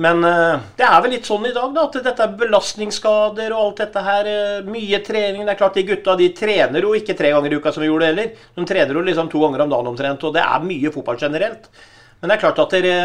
[0.03, 3.61] Men uh, det er vel litt sånn i dag, da, at dette er belastningsskader og
[3.61, 4.31] alt dette her.
[4.31, 5.45] Uh, mye trening.
[5.47, 7.91] Det er klart De gutta de trener jo ikke tre ganger i uka som vi
[7.91, 8.33] gjorde heller.
[8.57, 10.27] De trener jo liksom to ganger om dagen omtrent.
[10.27, 11.71] Og det er mye fotball generelt.
[12.21, 12.97] Men det er klart at dere,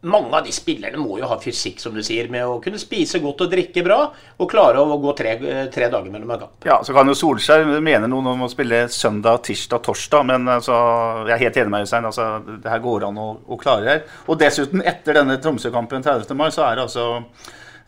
[0.00, 3.18] mange av de spillerne må jo ha fysikk, som du sier, med å kunne spise
[3.22, 3.98] godt og drikke bra,
[4.38, 5.34] og klare å gå tre,
[5.74, 6.66] tre dager mellom en kamp.
[6.68, 10.76] Ja, så kan jo Solskjær mene noe om å spille søndag, tirsdag, torsdag, men altså,
[11.26, 12.06] jeg er helt enig med Øystein.
[12.06, 14.04] Altså, det her går an å, å klare her.
[14.28, 16.30] Og dessuten, etter denne Tromsø-kampen 30.
[16.38, 17.08] mai, så er det altså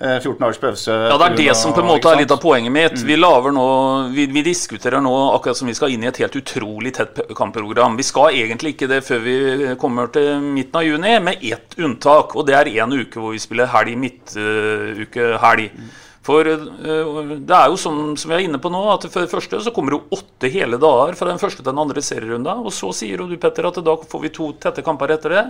[0.00, 0.92] 14 dagers pause.
[0.92, 2.96] Ja, Det er det som på en måte er litt av poenget mitt.
[3.02, 3.06] Mm.
[3.06, 3.16] Vi,
[3.52, 3.64] nå,
[4.14, 7.98] vi, vi, diskuterer nå akkurat som vi skal inn i et helt utrolig tett kampprogram.
[8.00, 9.38] Vi skal egentlig ikke det før vi
[9.80, 12.32] kommer til midten av juni, med ett unntak.
[12.32, 15.68] Og det er én uke hvor vi spiller helg, midtuke, helg.
[15.76, 15.90] Mm.
[16.30, 19.32] For uh, det er jo sånn som vi er inne på nå, at for det
[19.32, 22.54] første så kommer det åtte hele dager fra den første til den andre serierunda.
[22.62, 25.44] Og så sier du, Petter, at da får vi to tette kamper etter det.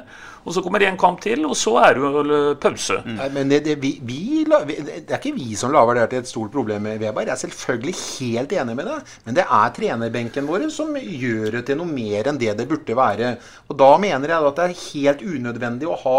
[0.46, 2.96] Og så kommer en kamp til, og så er det jo pause.
[3.04, 3.18] Mm.
[3.18, 6.54] Nei, men det, vi, vi, det, er ikke vi som lager det til et stort
[6.54, 7.28] problem Weber.
[7.28, 9.14] Jeg er selvfølgelig helt enig med deg.
[9.26, 12.96] Men det er trenerbenken vår som gjør det til noe mer enn det det burde
[12.96, 13.34] være.
[13.68, 16.18] Og da mener jeg at det er helt unødvendig å ha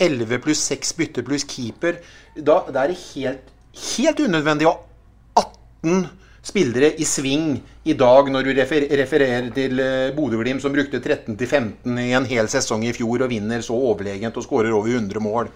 [0.00, 2.00] 11 pluss 6 bytte pluss keeper.
[2.36, 6.08] Da, det er helt helt unødvendig å ha 18
[6.42, 12.00] spillere i sving i dag, når du refer refererer til uh, Bodø-Glimt, som brukte 13-15
[12.00, 15.50] i en hel sesong i fjor og vinner så overlegent og skårer over 100 mål.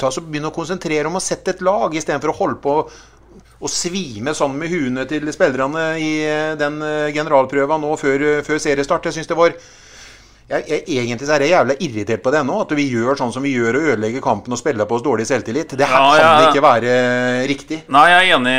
[0.00, 2.78] Ta så Begynn å konsentrere om å sette et lag, istedenfor å holde på
[3.64, 8.60] å svime sammen med huene til spillerne i uh, den uh, generalprøva nå før, før
[8.62, 9.10] seriestart.
[9.10, 9.56] Jeg synes det var
[10.44, 12.58] jeg, jeg, egentlig er jeg jævlig irritert på det ennå.
[12.66, 15.24] At vi gjør sånn som vi gjør og ødelegger kampen og spiller på oss dårlig
[15.30, 15.72] selvtillit.
[15.72, 16.96] Det her ja, kan ikke være
[17.48, 17.78] riktig.
[17.94, 18.58] Nei, jeg er enig,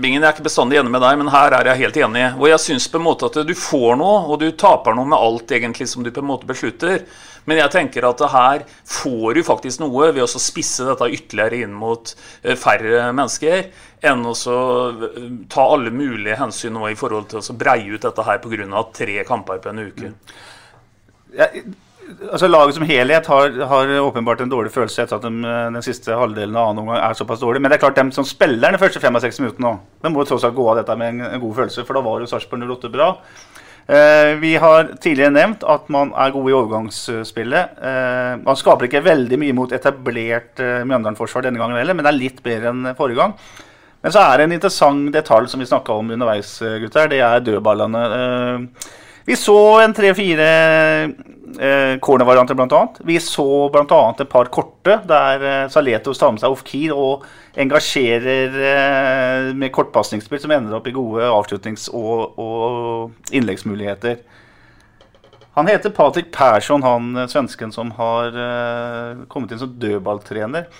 [0.00, 0.24] Bingen.
[0.24, 2.24] Jeg er ikke bestandig enig med deg, men her er jeg helt enig.
[2.40, 5.18] Og jeg syns på en måte at du får noe, og du taper noe med
[5.18, 7.04] alt egentlig som du på en måte beslutter.
[7.46, 8.64] Men jeg tenker at her
[8.96, 13.68] får du faktisk noe ved å spisse dette ytterligere inn mot eh, færre mennesker,
[14.08, 15.22] enn å eh,
[15.52, 18.84] ta alle mulige hensyn nå i forhold til å breie ut dette her pga.
[18.96, 20.14] tre kamper på en uke.
[20.16, 20.44] Mm
[21.40, 25.84] altså Laget som helhet har, har, åpenbart en dårlig følelse etter at de, eh, den
[25.84, 27.62] siste halvdelen av annen omgang er såpass dårlig.
[27.62, 30.46] Men det er klart dem som spiller de første 65 minuttene nå, de må tross
[30.46, 31.86] alt gå av dette med en, en god følelse.
[31.86, 33.12] For da var jo Sarpsborg 08 bra.
[33.86, 37.78] Eh, vi har tidligere nevnt at man er god i overgangsspillet.
[37.78, 42.10] Eh, man skaper ikke veldig mye mot etablert eh, Mjøndalen-forsvar denne gangen heller, men det
[42.10, 43.36] er litt bedre enn forrige gang.
[44.02, 46.50] Men så er det en interessant detalj som vi snakka om underveis,
[46.82, 47.08] gutter.
[47.10, 48.02] Det er dødballene.
[48.16, 48.90] Eh,
[49.26, 50.44] Vi så en tre-fire
[51.58, 52.82] eh, cornervarianter, bl.a.
[53.08, 54.00] Vi så bl.a.
[54.12, 57.26] et par korte der eh, Saletos tar med seg Ofkir og
[57.58, 64.20] engasjerer eh, med kortpasningsspill som ender opp i gode avslutnings- og, og innleggsmuligheter.
[65.56, 70.70] Han heter Patrick Persson, han eh, svensken som har eh, kommet inn som dødballtrener.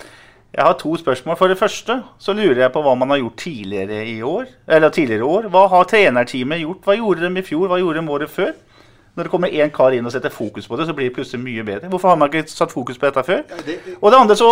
[0.55, 1.37] Jeg har to spørsmål.
[1.37, 4.47] For det første så lurer jeg på hva man har gjort tidligere i år.
[4.67, 5.49] Eller tidligere år.
[5.53, 6.85] Hva har trenerteamet gjort?
[6.85, 7.67] Hva gjorde de i fjor?
[7.67, 8.55] Hva gjorde de året før?
[9.17, 11.41] Når det kommer én kar inn og setter fokus på det, så blir det plutselig
[11.41, 11.89] mye bedre.
[11.89, 13.39] Hvorfor har man ikke satt fokus på dette før?
[13.97, 14.49] Og det andre så,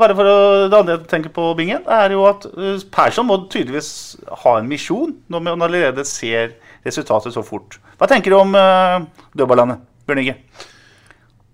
[0.00, 0.38] bare for å,
[0.72, 3.90] det andre jeg tenker på, Bingen, er jo at eh, Persson må tydeligvis
[4.46, 6.56] ha en misjon når man allerede ser
[6.88, 7.76] resultatet så fort.
[8.00, 9.04] Hva tenker du om uh,
[9.36, 10.38] dødballandet, Bjørn Inge?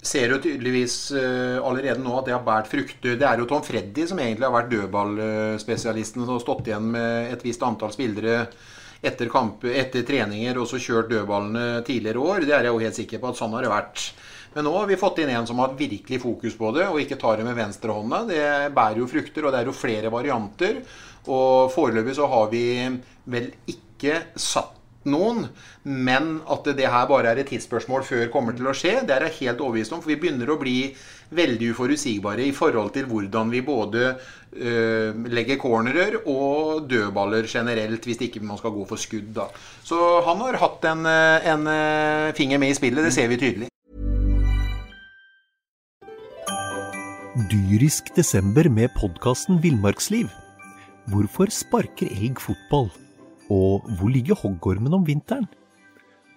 [0.05, 3.17] Ser jo tydeligvis uh, allerede nå at det har båret frukter.
[3.21, 7.45] Det er jo Tom Freddy som egentlig har vært dødballspesialisten og stått igjen med et
[7.45, 8.45] visst antall spillere
[9.05, 12.47] etter, kamp, etter treninger og så kjørt dødballene tidligere år.
[12.47, 14.05] Det er jeg jo helt sikker på at sånn har det vært.
[14.55, 17.19] Men nå har vi fått inn en som har virkelig fokus på det, og ikke
[17.21, 18.21] tar det med venstrehånda.
[18.29, 18.45] Det
[18.77, 20.79] bærer jo frukter, og det er jo flere varianter.
[21.27, 22.65] Og foreløpig så har vi
[23.35, 24.74] vel ikke satt
[25.09, 25.49] noen,
[25.85, 29.29] men at det her bare er et tidsspørsmål før kommer til å skje, det er
[29.29, 30.03] jeg helt overbevist om.
[30.05, 30.79] For vi begynner å bli
[31.35, 38.23] veldig uforutsigbare i forhold til hvordan vi både øh, legger cornerer og dødballer generelt, hvis
[38.29, 39.33] ikke man skal gå for skudd.
[39.37, 39.51] da.
[39.85, 41.71] Så han har hatt en, en
[42.37, 43.71] finger med i spillet, det ser vi tydelig.
[47.35, 50.29] Dyrisk desember med podkasten Villmarksliv.
[51.11, 52.87] Hvorfor sparker elg fotball?
[53.55, 55.47] Og hvor ligger hoggormen om vinteren?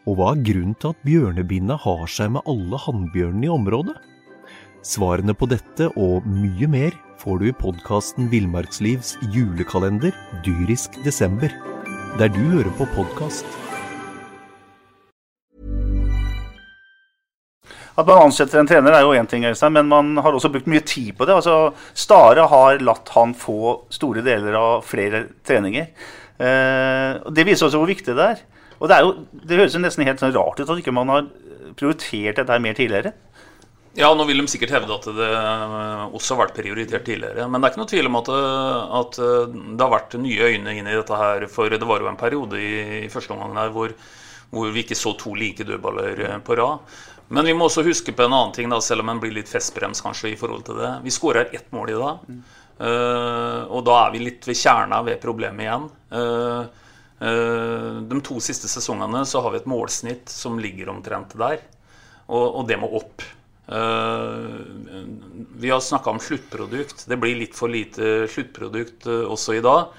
[0.07, 3.95] Og hva er grunnen til at bjørnebinna har seg med alle hannbjørnene i området?
[4.85, 10.13] Svarene på dette og mye mer får du i podkasten Villmarkslivs julekalender
[10.45, 11.51] dyrisk desember,
[12.21, 13.49] der du hører på podkast.
[17.97, 19.41] At man ansetter en trener er jo én ting,
[19.73, 21.33] men man har også brukt mye tid på det.
[21.33, 25.89] Altså, Stare har latt han få store deler av flere treninger.
[26.37, 28.43] Eh, og Det viser også hvor viktig det er.
[28.77, 31.09] Og Det, er jo, det høres jo nesten helt sånn rart ut at ikke man
[31.09, 31.31] har
[31.77, 33.13] prioritert dette her mer tidligere.
[33.97, 35.27] Ja, nå vil de sikkert hevde at det
[36.13, 37.47] også har vært prioritert tidligere.
[37.49, 38.29] Men det er ikke noe tvil om at,
[38.99, 41.47] at det har vært nye øyne inn i dette her.
[41.49, 42.73] For det var jo en periode i,
[43.07, 43.95] i første omgang der hvor,
[44.53, 46.85] hvor, vi ikke så to like dødballer på rad.
[47.33, 49.49] Men vi må også huske på en annen ting, da, selv om en blir litt
[49.49, 50.93] festbrems kanskje i forhold til det.
[51.03, 52.29] Vi skårer ett mål i dag.
[52.77, 55.87] Uh, og da er vi litt ved kjerna ved problemet igjen.
[56.13, 56.67] Uh,
[57.23, 61.63] uh, de to siste sesongene så har vi et målsnitt som ligger omtrent der.
[62.27, 63.23] Og, det må opp.
[65.63, 67.05] vi har snakka om sluttprodukt.
[67.07, 69.93] Det blir litt for lite sluttprodukt også i dag.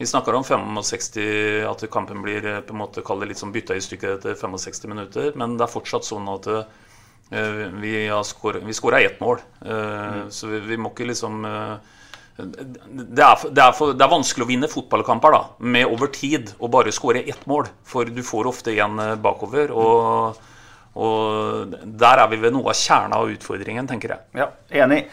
[0.00, 1.20] Vi snakker om 65,
[1.68, 5.36] at kampen blir på en måte litt som bytta i stykket etter 65 minutter.
[5.36, 6.48] Men det er fortsatt sånn at
[7.28, 9.44] vi, vi skåra ett mål.
[9.60, 10.32] Mm.
[10.32, 11.44] Så vi, vi, må ikke liksom
[12.36, 15.40] det er, det, er for, det er, vanskelig å vinne fotballkamper da,
[15.72, 17.70] med over tid og bare skåre ett mål.
[17.88, 19.72] For du får ofte igjen eh, bakover.
[19.72, 20.36] Og,
[21.00, 21.72] og
[22.02, 24.44] der er vi ved noe av kjerna av utfordringen, tenker jeg.
[24.44, 24.50] Ja,
[24.84, 25.06] enig.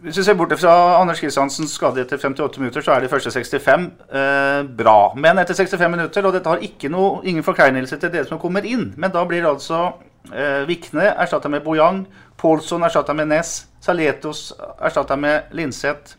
[0.00, 3.30] Hvis vi ser bort fra Anders Kristiansens skade etter 58 minutter, så er de første
[3.30, 4.98] 65 eh, bra.
[5.14, 8.94] Men etter 65 minutter, og dette har noe, ingen forkleinelse til dere som kommer inn,
[8.96, 9.92] men da blir det altså
[10.32, 12.06] eh, Vikne erstatta med Bojang,
[12.40, 13.69] Pålsson erstatta med Ness.
[13.80, 16.16] Saletos erstatta med Linseth.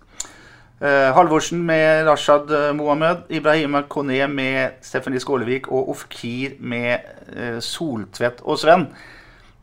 [0.82, 3.18] Eh, Halvorsen med Rashad Mohamed, Mohammed.
[3.30, 5.70] Ibrahima Kone med Stephanie Skålevik.
[5.70, 7.00] Og Ofkir med
[7.36, 8.88] eh, Soltvedt og Sven.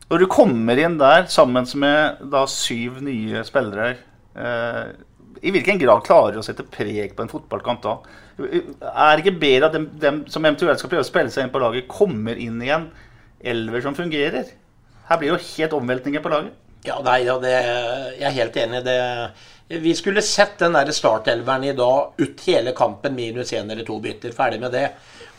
[0.09, 3.91] Når du kommer inn der sammen med da syv nye spillere
[4.33, 4.87] eh,
[5.45, 7.97] I hvilken grad klarer du å sette preg på en fotballkamp da?
[8.39, 11.53] Er det ikke bedre at dem, dem som eventuelt skal prøve å spille seg inn
[11.53, 12.87] på laget, kommer inn i en
[13.43, 14.49] elver som fungerer?
[15.11, 16.57] Her blir jo helt omveltninger på laget.
[16.83, 17.55] Ja, nei, ja, det,
[18.19, 18.83] jeg er helt enig.
[18.85, 18.97] Det,
[19.83, 23.99] vi skulle sett den der startelveren i dag ut hele kampen minus én eller to
[24.03, 24.31] bytter.
[24.35, 24.85] Ferdig med det.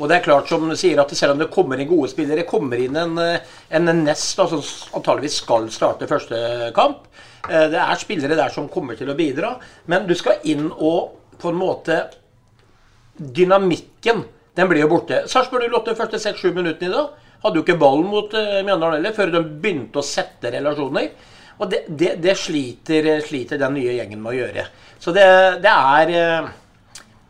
[0.01, 2.47] Og det er klart som du sier at Selv om det kommer inn gode spillere,
[2.49, 4.61] kommer inn en, en Nest som
[4.97, 7.09] antageligvis skal starte første kamp.
[7.49, 9.55] Eh, det er spillere der som kommer til å bidra.
[9.89, 12.03] Men du skal inn og på en måte
[13.21, 14.23] Dynamikken
[14.57, 15.25] den blir jo borte.
[15.31, 17.27] Sarpsborg 08 første 6-7 minuttene i dag.
[17.41, 21.13] Hadde jo ikke ballen mot uh, Mjøndalen heller, før de begynte å sette relasjoner.
[21.61, 24.67] Og det, det, det sliter, sliter, den nye gjengen med å gjøre.
[25.01, 25.27] Så det,
[25.65, 26.51] det er uh,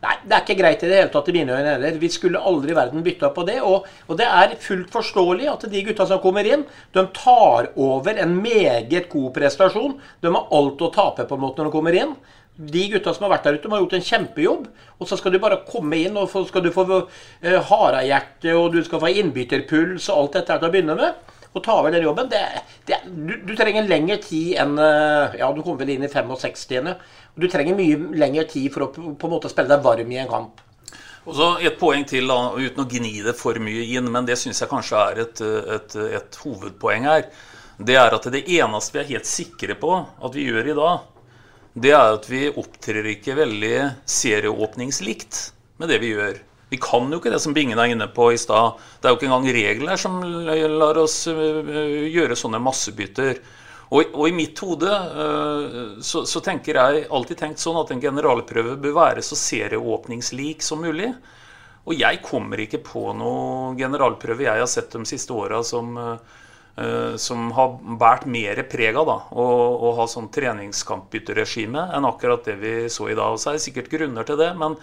[0.01, 1.97] Nei, det er ikke greit i det hele tatt i mine øyne heller.
[2.01, 3.59] Vi skulle aldri i verden bytta på det.
[3.61, 6.63] Og, og, det er fullt forståelig at de gutta som kommer inn,
[6.95, 9.93] de tar over en meget god prestasjon.
[10.23, 12.15] De har alt å tape på en måte når de kommer inn.
[12.55, 14.65] De gutta som har vært der ute, de har gjort en kjempejobb.
[14.99, 17.03] Og så skal du bare komme inn, og så skal du få uh,
[17.71, 21.37] harehjerte, og du skal få innbytterpuls og alt dette her til å begynne med.
[21.51, 22.29] Og ta over den jobben.
[22.31, 22.41] Det,
[22.87, 26.91] det, du, du, trenger lengre tid enn uh, Ja, du kommer vel inn i 65.
[27.39, 30.31] Du trenger mye lengre tid for å på en måte spille deg varm i en
[30.31, 30.61] kamp.
[31.29, 34.39] Og så Et poeng til, da, uten å gni det for mye inn, men det
[34.41, 35.41] syns jeg kanskje er et,
[35.77, 37.27] et, et, hovedpoeng her.
[37.81, 41.05] Det er at det eneste vi er helt sikre på at vi gjør i dag,
[41.73, 43.75] det er at vi opptrer ikke veldig
[44.09, 45.41] serieåpningslikt
[45.79, 46.39] med det vi gjør.
[46.71, 48.79] Vi kan jo ikke det som Bingen er inne på i stad.
[48.99, 53.41] Det er jo ikke engang regler som lar oss øh, gjøre sånne massebytter.
[53.91, 57.99] Og, og, i mitt hode uh, så, så, tenker jeg alltid tenkt sånn at en
[57.99, 61.09] generalprøve bør være så serieåpningslik som mulig.
[61.83, 66.39] Og jeg kommer ikke på noen generalprøve jeg har sett de siste åra som, uh,
[67.21, 73.09] som har båret mer preg av å, ha sånn treningskampbytteregime enn akkurat det vi så
[73.11, 73.33] i dag.
[73.33, 74.77] Og så er det sikkert grunner til det, men,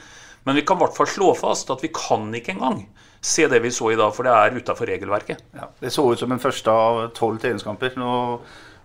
[0.47, 2.85] men vi kan i hvert fall slå fast at vi kan ikke engang
[3.21, 5.43] se det vi så i dag, for det er utafor regelverket.
[5.57, 7.97] Ja, det så ut som en første av tolv treningskamper.
[7.99, 8.11] Nå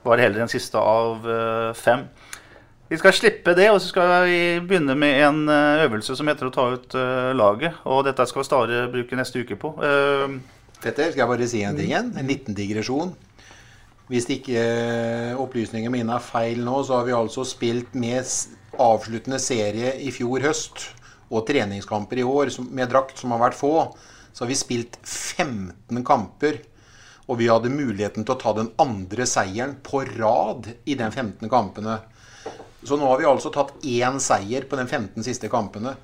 [0.03, 2.07] var det heller en siste av uh, fem.
[2.89, 6.49] Vi skal slippe det, og så skal vi begynne med en uh, øvelse som heter
[6.49, 6.97] å ta ut
[7.38, 7.80] laget.
[7.89, 9.76] Og dette skal Stare bruke neste uke på.
[10.84, 12.12] Petter, skal jeg bare si en ting igjen?
[12.20, 13.14] En liten digresjon.
[14.12, 14.64] Hvis ikke
[15.40, 18.28] opplysningene mine er feil nå, så har vi altså spilt med
[18.84, 20.90] avsluttende serie i fjor høst
[21.34, 23.74] og treningskamper i år med drakt som har vært få.
[24.34, 26.60] Så har vi spilt 15 kamper
[27.32, 31.48] og vi hadde muligheten til å ta den andre seieren på rad i de 15
[31.52, 32.00] kampene.
[32.84, 35.96] Så nå har vi altså tatt én seier på de 15 siste kampene.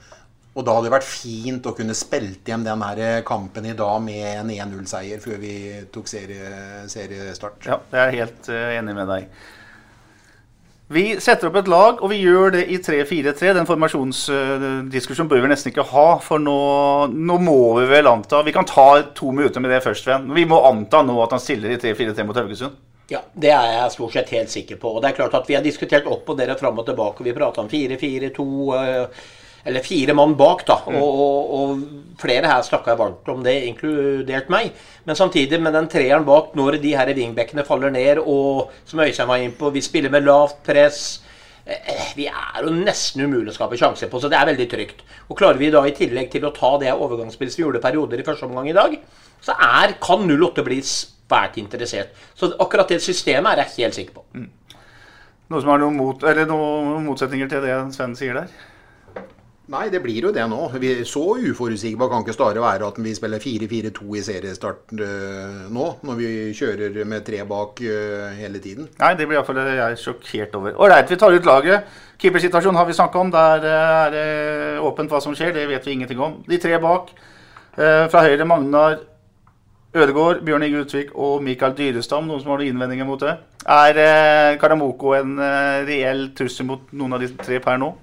[0.59, 4.01] Og da hadde det vært fint å kunne spilt hjem den her kampen i dag
[4.03, 5.53] med en 1-0-seier før vi
[5.93, 6.49] tok serie,
[6.91, 7.63] seriestart.
[7.69, 9.29] Ja, jeg er helt uh, enig med deg.
[10.89, 13.53] Vi setter opp et lag, og vi gjør det i 3-4-3.
[13.55, 16.59] Den formasjonsdiskusjonen bør vi nesten ikke ha, for nå,
[17.13, 20.25] nå, må vi vel anta Vi kan ta to minutter med det først, Sven.
[20.33, 22.79] Vi må anta nå at han stiller i 3-4-3 mot Haugesund.
[23.09, 24.95] Ja, det er jeg stort sett helt sikker på.
[24.97, 27.25] Og det er klart at Vi har diskutert opp og ned og fram og tilbake.
[27.25, 28.49] Vi prata om 4-4-2
[29.67, 30.77] eller fire mann bak, da.
[30.87, 30.97] Mm.
[30.99, 31.83] Og, og, og,
[32.19, 34.73] flere her snakka varmt om det, inkludert meg.
[35.07, 39.29] Men samtidig med den treeren bak, når de her vingbekkene faller ned, og som Øystein
[39.29, 41.01] var inne på, vi spiller med lavt press
[41.65, 45.03] eh, vi er jo nesten umulig å skape sjanser på, så det er veldig trygt.
[45.29, 48.19] Og Klarer vi da i tillegg til å ta det overgangsspillet som vi gjorde perioder
[48.19, 48.97] i første omgang i dag,
[49.39, 52.15] så er, kan 08 bli svært interessert.
[52.35, 54.25] Så akkurat det systemet er jeg helt sikker på.
[54.35, 54.49] Mm.
[55.49, 58.51] Noe som er noen, mot, noen motsetninger til det Sven sier der?
[59.69, 60.63] Nei, det blir jo det nå.
[60.81, 65.85] Vi, så uforutsigbar kan ikke Stare være at vi spiller 4-4-2 i seriestart uh, nå,
[66.09, 68.87] når vi kjører med tre bak uh, hele tiden.
[68.97, 70.73] Nei, det blir iallfall jeg sjokkert over.
[70.73, 71.93] Ålreit, vi tar ut laget.
[72.17, 73.35] Keepersituasjonen har vi snakka om.
[73.35, 74.25] Der er det
[74.89, 75.53] åpent hva som skjer.
[75.53, 76.39] Det vet vi ingenting om.
[76.49, 77.13] De tre bak.
[77.77, 78.97] fra høyre Magnar
[79.95, 82.25] Ødegård, Bjørn Inge Utvik og Mikael Dyrestam.
[82.27, 83.37] Noen som har noen innvendinger mot det?
[83.69, 85.37] Er Karamoko en
[85.87, 87.93] reell trussel mot noen av de tre per nå?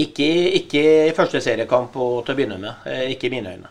[0.00, 0.30] Ikke,
[0.60, 0.82] ikke
[1.16, 2.88] første seriekamp og til å begynne med.
[2.88, 3.70] Eh, ikke i mine øyne.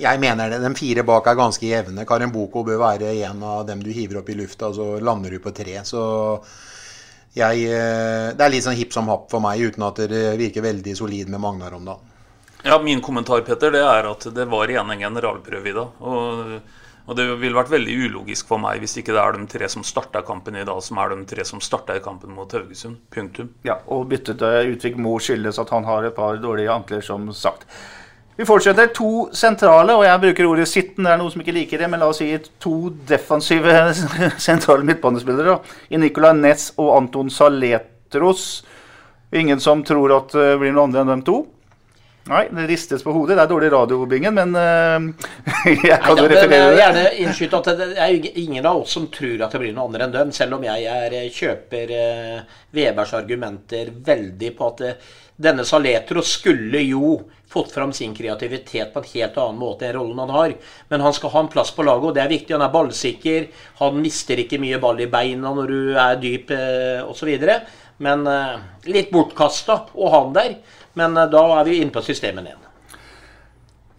[0.00, 0.60] Jeg mener det.
[0.62, 2.06] De fire bak er ganske jevne.
[2.08, 5.40] Karin Boko bør være en av dem du hiver opp i lufta, så lander du
[5.44, 5.82] på tre.
[5.84, 6.02] Så
[7.36, 10.64] jeg, eh, det er litt sånn hipp som happ for meg, uten at det virker
[10.64, 12.06] veldig solid med Magnar om dagen.
[12.62, 16.00] Ja, Min kommentar Petter, det er at det var igjen en generalprøve i dag.
[16.00, 16.60] og
[17.10, 19.82] og det ville vært veldig ulogisk for meg hvis ikke det er de tre som
[19.82, 23.00] starta kampen i dag, som er de tre som starta kampen mot Haugesund.
[23.10, 23.48] Punktum.
[23.66, 27.26] Ja, og byttet til Utvik må skyldes at han har et par dårlige ankler, som
[27.34, 27.66] sagt.
[28.38, 28.92] Vi fortsetter.
[28.94, 31.04] To sentrale, og jeg bruker ordet sitten.
[31.04, 32.30] Det er noen som ikke liker det, men la oss si
[32.62, 33.74] to defensive
[34.48, 35.58] sentrale midtbanespillere.
[35.90, 38.46] I Nicolay Næss og Anton Saletros.
[39.34, 41.40] Ingen som tror at det blir noe annet enn dem to.
[42.28, 43.38] Nei, det ristes på hodet.
[43.38, 45.30] Det er dårlig radiobingen, men uh,
[45.88, 46.76] jeg kan jo referere det.
[46.82, 50.04] Gjerne innskyte at det er ingen av oss som tror at det blir noe andre
[50.06, 55.12] enn dem, selv om jeg er, eh, kjøper uh, Webers argumenter veldig på at uh,
[55.40, 57.14] denne Saletro skulle jo
[57.50, 60.52] fått fram sin kreativitet på en helt annen måte enn rollen han har.
[60.92, 62.52] Men han skal ha en plass på laget, og det er viktig.
[62.54, 63.48] Han er ballsikker.
[63.80, 66.52] Han mister ikke mye ball i beina når du er dyp
[67.08, 67.32] osv.
[68.06, 68.22] Men
[68.86, 70.54] litt bortkasta å ha han der.
[70.98, 72.66] Men eh, da er vi inne på systemet igjen.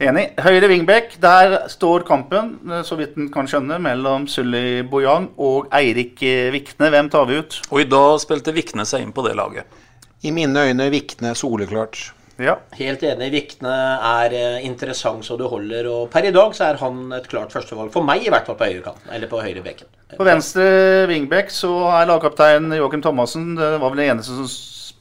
[0.02, 0.24] Enig.
[0.42, 5.70] Høyre vingbekk, der står kampen, eh, så vidt en kan skjønne, mellom Sully Bojang og
[5.78, 6.90] Eirik eh, Vikne.
[6.94, 7.60] Hvem tar vi ut?
[7.70, 9.80] Og i dag spilte Vikne seg inn på det laget.
[10.26, 12.12] I mine øyne Vikne soleklart.
[12.42, 12.56] Ja.
[12.74, 13.28] Helt enig.
[13.34, 13.72] Vikne
[14.02, 14.34] er
[14.66, 15.86] interessant så du holder.
[15.92, 17.92] Og per i dag så er han et klart førstevalg.
[17.94, 19.12] For meg i hvert fall på høyrekanten.
[19.14, 19.90] Eller på høyrebekken.
[20.18, 20.66] På venstre
[21.10, 21.70] vingbekk så
[22.00, 23.52] er lagkaptein Joakim Thomassen.
[23.60, 24.50] Det var vel den eneste som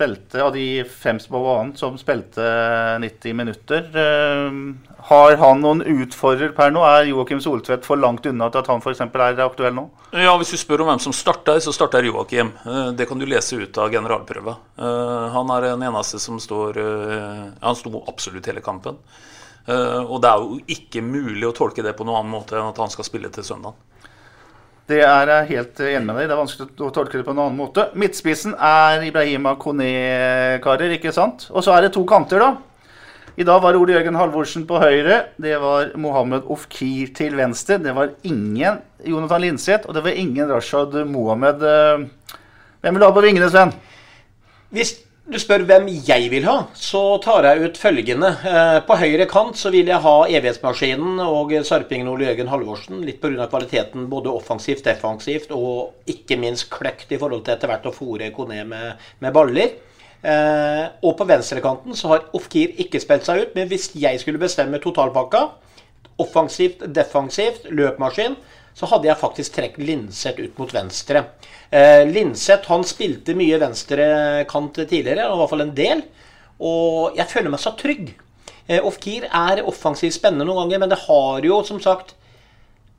[0.00, 2.44] spilte, av de fem på banen som spilte
[3.00, 3.84] 90 minutter.
[3.92, 6.80] Eh, har han noen utfordrer per nå?
[6.86, 9.02] Er Joakim Soltvedt for langt unna til at han f.eks.
[9.04, 9.88] er aktuell nå?
[10.12, 12.54] Ja, Hvis du spør om hvem som starter, så starter Joakim.
[12.64, 14.56] Eh, det kan du lese ut av generalprøva.
[15.34, 16.78] Han er den eneste som står
[17.60, 18.96] Han sto absolutt hele kampen.
[19.68, 22.80] Og det er jo ikke mulig å tolke det på noen annen måte enn at
[22.80, 23.76] han skal spille til søndag.
[24.90, 27.42] Det er jeg helt enig med deg Det er vanskelig å tolke det på en
[27.44, 27.84] annen måte.
[28.00, 31.46] Midtspissen er Ibrahima Kone-karer, ikke sant?
[31.54, 32.50] Og så er det to kanter, da.
[33.38, 35.20] I dag var Ole Jørgen Halvorsen på høyre.
[35.40, 37.78] Det var Mohammed Ofkir til venstre.
[37.78, 41.62] Det var ingen Jonathan Linseth, og det var ingen Rashad Mohammed.
[42.82, 43.72] Hvem vil du ha på vingene, Sven?
[44.74, 44.96] Hvis
[45.30, 48.30] du spør hvem jeg vil ha, så tar jeg ut følgende.
[48.46, 53.04] Eh, på høyre kant så vil jeg ha Evighetsmaskinen og sarpingen Ole Jørgen Halvorsen.
[53.06, 53.46] Litt pga.
[53.50, 58.32] kvaliteten både offensivt, defensivt og ikke minst kløkt i forhold til etter hvert å fòre
[58.34, 59.76] Kone med, med baller.
[60.20, 64.42] Eh, og på venstrekanten så har Ofkir ikke spilt seg ut, men hvis jeg skulle
[64.42, 65.46] bestemme totalpakka,
[66.20, 68.34] offensivt, defensivt, løpmaskin,
[68.80, 71.26] så hadde jeg faktisk trukket Linseth ut mot venstre.
[71.68, 76.00] Eh, Linseth han spilte mye venstrekant tidligere, i hvert fall en del.
[76.64, 78.14] Og jeg føler meg så trygg.
[78.64, 82.16] Eh, Ofkir er offensivt spennende noen ganger, men det har jo som sagt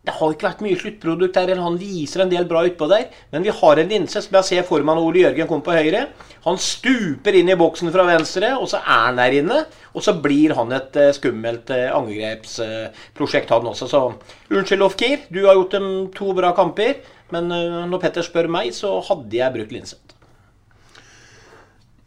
[0.02, 3.04] det har ikke vært mye sluttprodukt eller Han viser en del bra utpå der.
[3.30, 5.76] Men vi har en linse som jeg ser for meg når Ole Jørgen kommer på
[5.78, 6.08] høyre.
[6.48, 9.60] Han stuper inn i boksen fra venstre, og så er han der inne.
[9.94, 13.92] Og så blir han et uh, skummelt uh, angrepsprosjekt, han også.
[13.92, 14.02] Så
[14.50, 15.28] unnskyld, Ofkir.
[15.30, 16.98] Du har gjort dem to bra kamper.
[17.30, 20.02] Men uh, når Petter spør meg, så hadde jeg brukt linse.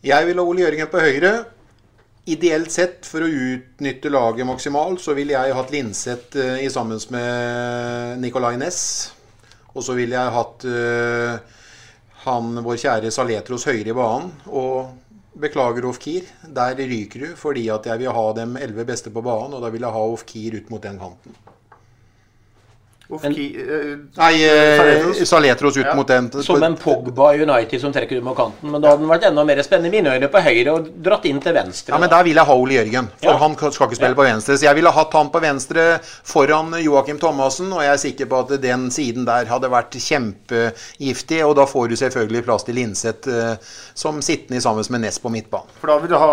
[0.05, 1.37] Jeg vil ha Ole Jørgen på høyre.
[2.25, 7.01] Ideelt sett, for å utnytte laget maksimalt, så ville jeg hatt Linseth uh, i sammen
[7.13, 8.81] med Nicolay Næss.
[9.75, 11.61] Og så ville jeg hatt uh,
[12.25, 14.33] han, vår kjære Saletros høyre i banen.
[14.49, 19.25] Og beklager Ofkir, der ryker du fordi at jeg vil ha dem elleve beste på
[19.25, 19.59] banen.
[19.59, 21.37] Og da vil jeg ha Ofkir ut mot den kanten.
[23.09, 25.95] Ofki, uh, Nei, Saletros, Saletros ut ja.
[25.95, 26.31] mot den.
[26.43, 28.71] Som en Pogba United som trekker ut mot kanten.
[28.73, 31.27] Men da hadde den vært enda mer spennende i mine øyne på høyre og dratt
[31.29, 31.93] inn til venstre.
[31.93, 33.11] Ja, men der vil jeg ha Ole Jørgen.
[33.21, 33.37] For ja.
[33.43, 34.19] han skal ikke spille ja.
[34.21, 34.57] på venstre.
[34.59, 37.73] Så jeg ville hatt han på venstre foran Joakim Thomassen.
[37.75, 41.43] Og jeg er sikker på at den siden der hadde vært kjempegiftig.
[41.45, 45.33] Og da får du selvfølgelig plass til Linseth uh, som sittende sammen med Ness på
[45.33, 45.77] midtbanen.
[45.83, 46.33] For da vil du ha,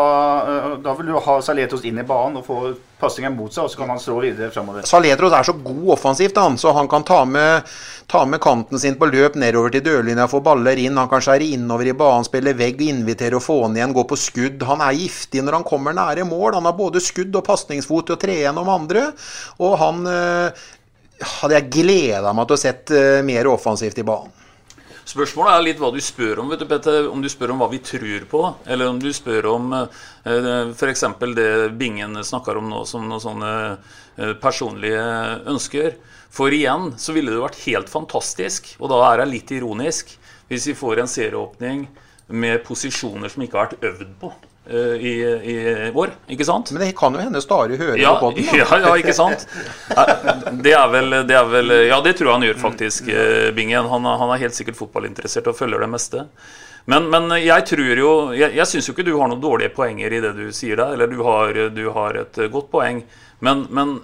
[0.82, 2.62] da vil du ha Saletros inn i banen og få
[3.02, 4.86] passingen mot seg, og så kan han strå videre fremover.
[4.88, 7.70] Saletros er så god offensivt, han, så han kan ta med,
[8.12, 11.00] ta med kanten sin på løp nedover til dørlinja, få baller inn.
[11.02, 14.20] Han kan skjære innover i banen, spille vegg, invitere og få han igjen, gå på
[14.20, 14.68] skudd.
[14.70, 16.56] Han er giftig når han kommer nære mål.
[16.60, 19.10] Han har både skudd og pasningsfot til å tre gjennom andre.
[19.62, 20.68] Og han øh,
[21.38, 24.38] hadde jeg gleda meg til å sett øh, mer offensivt i banen.
[25.12, 26.52] Spørsmålet er litt hva du spør om.
[26.54, 27.10] vet du, Petter.
[27.12, 31.04] Om du spør om hva vi tror på, eller om du spør om eh, f.eks.
[31.36, 31.48] det
[31.80, 35.04] Bingen snakker om nå som noen sånne eh, personlige
[35.52, 35.98] ønsker.
[36.32, 40.16] For igjen så ville det vært helt fantastisk, og da er jeg litt ironisk,
[40.48, 41.84] hvis vi får en serieåpning
[42.32, 44.32] med posisjoner som ikke har vært øvd på.
[44.70, 46.70] Eh, i, i, år, ikke sant?
[46.72, 48.46] Men det kan jo hende Stare hører ja, på den.
[48.62, 49.48] Ja, ja, ikke sant?
[50.62, 53.90] Det er, vel, det er, vel, Ja, det tror jeg han gjør, faktisk, eh, Bingen.
[53.90, 56.28] Han, han er helt sikkert fotballinteressert og følger det meste.
[56.90, 60.14] Men, men jeg tror jo Jeg, jeg syns jo ikke du har noen dårlige poenger
[60.14, 60.94] i det du sier der.
[60.94, 63.02] Eller du har, du har et godt poeng.
[63.42, 63.96] Men, men,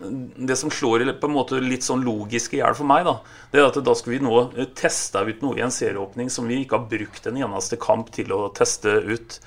[0.50, 3.20] det som slår på en måte litt sånn logisk i hjel for meg, da,
[3.54, 6.64] det er at da skal vi nå teste ut noe i en serieåpning som vi
[6.64, 9.38] ikke har brukt en eneste kamp til å teste ut.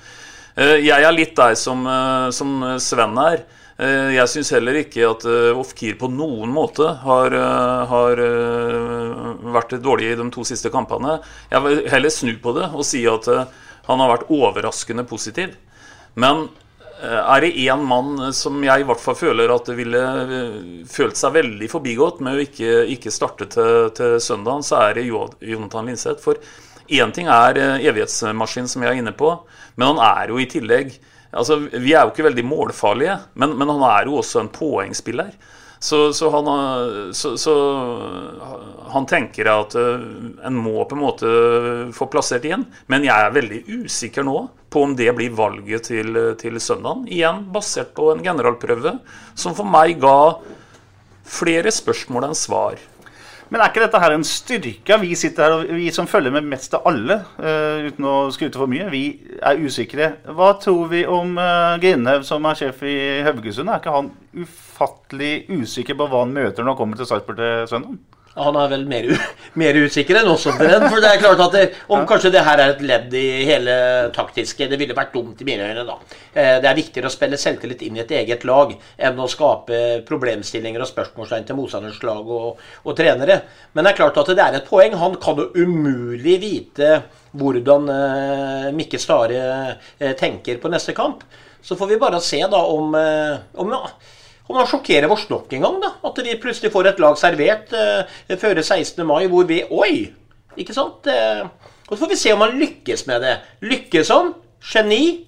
[0.59, 3.43] Eh, jeg er litt deg som, eh, som Sven er.
[3.79, 5.25] Eh, jeg syns heller ikke at
[5.57, 7.31] Ofkir på noen måte har,
[7.89, 8.15] har,
[9.55, 11.19] vært dårlig i de to siste kampene.
[11.49, 13.25] Jeg vil heller snu på det og si at
[13.87, 15.55] han har vært overraskende positiv.
[16.13, 16.49] Men
[17.01, 20.01] er det én mann som jeg i hvert fall føler at det ville
[20.85, 25.07] følt seg veldig forbigått med å ikke, ikke starte til, til søndag, så er det
[25.09, 26.21] Jonathan Linseth.
[26.21, 26.37] For
[26.91, 29.31] Én ting er evighetsmaskinen evighetsmaskin, som jeg er inne på,
[29.79, 30.91] men han er jo i tillegg
[31.31, 35.31] altså Vi er jo ikke veldig målfarlige, men, men han er jo også en poengspiller.
[35.81, 36.49] Så, så, han,
[37.13, 37.53] så, så,
[38.93, 40.03] han, tenker at eh,
[40.45, 41.31] en må på en måte
[41.95, 42.67] få plassert igjen.
[42.91, 47.07] Men jeg er veldig usikker nå på om det blir valget til, til søndagen.
[47.09, 48.99] Igjen basert på en generalprøve
[49.33, 50.35] som for meg ga
[51.25, 52.77] flere spørsmål enn svar.
[53.51, 54.97] Men er ikke dette her en styrke?
[55.01, 58.55] Vi sitter her, og vi som følger med mest av alle, uh, uten å skryte
[58.61, 59.03] for mye, vi
[59.43, 60.07] er usikre.
[60.37, 62.95] Hva tror vi om uh, Grindhaug, som er sjef i
[63.27, 63.67] Haugesund?
[63.67, 67.67] Er ikke han ufattelig usikker på hva han møter når han kommer til Sarpsborg til
[67.73, 67.99] søndag?
[68.35, 69.07] Han er vel mer,
[69.59, 70.45] mer usikker enn oss.
[70.47, 73.73] For det er klart at det, om kanskje det her er et ledd i hele
[74.15, 75.97] taktiske Det ville vært dumt i mine øyne, da.
[76.31, 79.81] Eh, det er viktigere å spille selvtillit inn i et eget lag enn å skape
[80.07, 83.41] problemstillinger og spørsmålstegn til motstanders lag og, og, trenere.
[83.73, 84.95] Men det er klart at det er et poeng.
[85.01, 86.93] Han kan jo umulig vite
[87.35, 89.43] hvordan eh, Mikke Stare
[89.99, 91.27] eh, tenker på neste kamp.
[91.61, 92.95] Så får vi bare se da om,
[93.61, 93.83] om ja,
[94.51, 95.77] og da sjokkerer oss nok en gang.
[95.81, 99.05] da, At vi plutselig får et lag servert eh, før 16.
[99.07, 100.11] mai hvor vi Oi!
[100.59, 101.07] Ikke sant?
[101.07, 101.45] Eh,
[101.87, 103.37] og så får vi se om han lykkes med det.
[103.63, 104.33] Lykkes han?
[104.73, 105.27] Geni.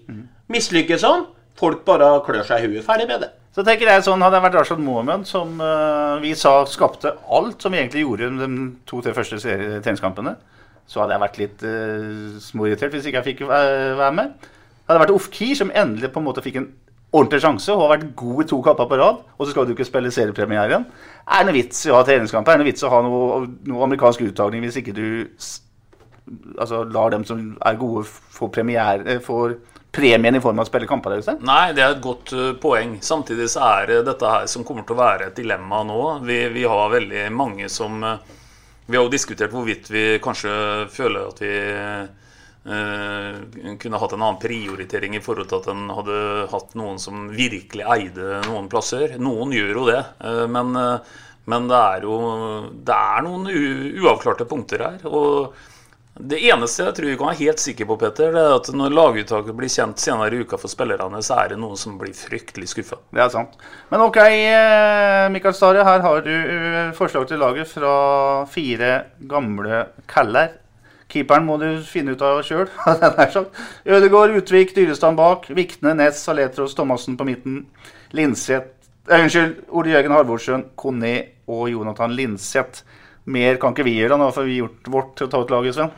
[0.51, 1.25] Mislykkes han?
[1.59, 2.85] Folk bare klør seg i huet.
[2.85, 3.31] Ferdig med det.
[3.53, 7.61] Så tenker jeg sånn, Hadde jeg vært Rashad Mohammed, som uh, vi sa skapte alt
[7.61, 8.47] som vi egentlig gjorde de
[8.89, 10.33] to-tre første treningskampene,
[10.89, 14.49] så hadde jeg vært litt uh, småirritert hvis ikke jeg fikk være med.
[14.87, 16.71] Hadde det vært Ofki som endelig på en måte fikk en
[17.13, 19.75] ordentlig sjanse og har vært god i to kamper på rad, og så skal du
[19.75, 20.87] ikke spille seriepremieren.
[21.23, 22.55] Er det noe vits i å ha treningskamper?
[22.55, 25.05] Er det noe vits i å ha noe, noe amerikansk uttagning hvis ikke du
[26.57, 29.53] altså, lar dem som er gode, få premiere, for
[29.93, 31.19] premien i form av å spille kamper?
[31.45, 32.97] Nei, det er et godt uh, poeng.
[33.05, 36.01] Samtidig så er det dette her som kommer til å være et dilemma nå.
[36.25, 38.17] Vi, vi har veldig mange som uh,
[38.85, 40.51] Vi har jo diskutert hvorvidt vi kanskje
[40.91, 41.53] føler at vi
[42.63, 46.21] kunne hatt en annen prioritering i forhold til at en hadde
[46.53, 49.17] hatt noen som virkelig eide noen plasser.
[49.19, 51.19] Noen gjør jo det, uh, men, uh,
[51.51, 52.17] men, det er jo
[52.71, 55.03] det er noen uavklarte punkter her.
[55.11, 55.51] Og
[56.13, 58.95] det eneste jeg tror vi kan være helt sikre på, Peter, det er at når
[58.95, 62.69] laguttaket blir kjent senere i uka for spillerne, så er det noen som blir fryktelig
[62.69, 63.01] skuffa.
[63.11, 63.57] Det er sant.
[63.91, 64.21] Men ok,
[65.33, 66.35] Mikael Stare, her har du
[66.95, 67.95] forslag til laget fra
[68.53, 70.61] fire gamle kaller
[71.13, 72.65] Keeperen må du finne ut av sjøl.
[73.95, 75.45] Ødegaard, Utvik, Dyrestad bak.
[75.53, 77.63] Vikne, Ness, Saletros, Thomassen på midten.
[78.17, 78.71] Linseth
[79.09, 81.13] eh, Unnskyld, Ole Jørgen Halvorsen, Kone
[81.51, 82.81] og Jonathan Linseth.
[83.29, 84.17] Mer kan ikke vi gjøre.
[84.17, 85.93] Nå for vi gjort vårt til å ta ut laget, Sven.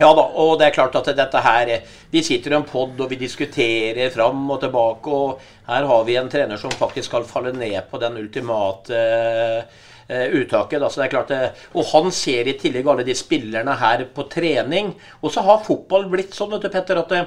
[0.00, 1.70] Ja da, og det er klart at dette her
[2.08, 6.16] Vi sitter i en pod og vi diskuterer fram og tilbake, og her har vi
[6.16, 9.62] en trener som faktisk skal falle ned på den ultimate Eh,
[10.10, 10.80] uttaket.
[10.82, 11.42] Altså det er klart det,
[11.74, 14.94] og han ser i tillegg alle de spillerne her på trening.
[15.22, 17.24] Og så har fotball blitt sånn, vet du, Petter, at det,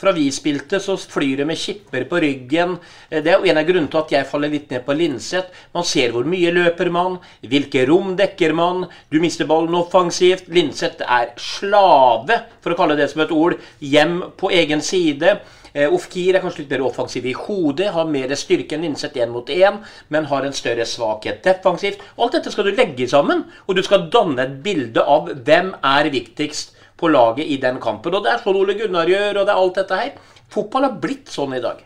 [0.00, 2.76] fra vi spilte, så flyr det med kipper på ryggen.
[3.08, 5.64] Eh, det er en av grunnene til at jeg faller litt ned på Linseth.
[5.76, 8.88] Man ser hvor mye løper man, hvilke rom dekker man.
[9.12, 10.50] Du mister ballen offensivt.
[10.52, 15.38] Linseth er slave, for å kalle det som et ord, hjem på egen side.
[15.74, 19.32] Eh, Ofkir er kanskje litt mer offensiv i hodet, har mer styrke enn Linseth én
[19.34, 19.80] mot én,
[20.14, 22.04] men har en større svakhet defensivt.
[22.14, 26.10] Alt dette skal du legge sammen, og du skal danne et bilde av hvem er
[26.14, 28.14] viktigst på laget i den kampen.
[28.14, 30.14] Og det er sånn Ole Gunnar gjør, og det er alt dette her.
[30.54, 31.82] Fotball har blitt sånn i dag.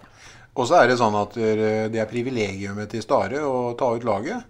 [0.52, 4.44] Og så er det sånn at det er privilegiumet til Stare å ta ut laget.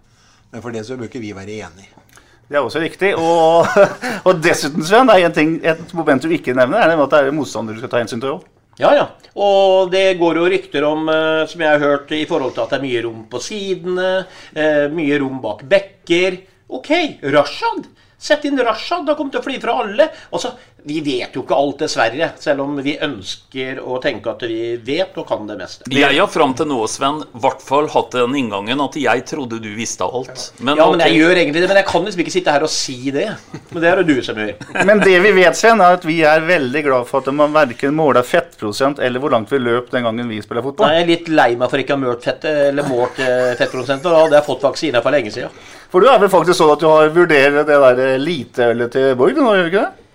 [0.51, 2.07] Men for det så bør ikke vi være enige.
[2.49, 3.15] Det er også riktig.
[3.15, 3.67] Og,
[4.27, 7.27] og dessuten, Sven, det er en ting, et moment du ikke nevner, er at det
[7.29, 8.47] er motstander du skal ta hensyn til òg.
[8.79, 9.05] Ja, ja.
[9.39, 12.69] Og det går jo rykter om, eh, som jeg har hørt, i forhold til at
[12.71, 14.25] det er mye rom på sidene,
[14.55, 16.39] eh, mye rom bak bekker.
[16.69, 17.89] Ok, Rashad.
[18.17, 19.05] Sett inn Rashad.
[19.05, 20.09] Da kommer til å fly fra alle.
[20.31, 20.53] Altså,
[20.83, 22.31] vi vet jo ikke alt, dessverre.
[22.39, 25.89] Selv om vi ønsker å tenke at vi vet og kan det meste.
[25.93, 29.59] Jeg har fram til nå, Sven, i hvert fall hatt den inngangen at jeg trodde
[29.63, 30.49] du visste alt.
[30.59, 31.69] Men, ja, men jeg gjør egentlig det.
[31.71, 33.27] Men jeg kan liksom ikke sitte her og si det.
[33.71, 34.53] Men det er det du som gjør.
[34.89, 37.97] men det vi vet, Sven, er at vi er veldig glad for at man verken
[37.97, 40.89] måler fettprosent eller hvor langt vi løp den gangen vi spiller fotball.
[40.89, 43.57] Nei, jeg er litt lei meg for ikke å ha målt fett, eller målt fettprosenten.
[43.59, 44.05] fettprosent.
[44.05, 45.63] Og da hadde jeg fått vaksine for lenge siden.
[45.89, 49.39] For du er vel faktisk sånn at du har vurdert det der liteølet til Borg
[49.39, 50.08] nå, gjør du ikke det?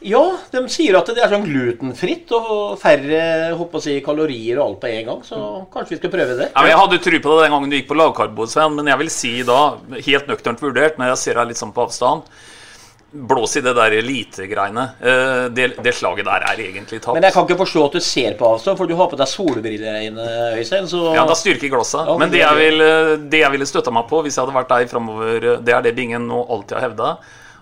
[0.00, 4.64] Ja, de sier at det er sånn glutenfritt og færre håper å si, kalorier og
[4.64, 5.24] alt på en gang.
[5.26, 5.40] Så
[5.72, 6.46] kanskje vi skal prøve det.
[6.54, 8.46] Ja, jeg hadde tro på det den gangen du gikk på lavkarbo,
[8.76, 9.58] men jeg vil si da,
[9.98, 12.24] helt nøkternt vurdert, når jeg ser deg litt sånn på avstand
[13.10, 14.84] Blås i det der elitegreiene.
[15.02, 17.16] Eh, det, det slaget der er egentlig tatt.
[17.16, 19.26] Men jeg kan ikke forstå at du ser på avstand, for du har på deg
[19.26, 19.98] solbriller
[20.54, 20.86] Øystein.
[20.86, 21.00] Så...
[21.16, 22.06] Ja, da styrker glasset.
[22.06, 22.78] Ja, men det jeg,
[23.32, 25.96] det jeg ville støtta meg på hvis jeg hadde vært deg framover, det er det
[25.98, 27.10] Bingen nå alltid har hevda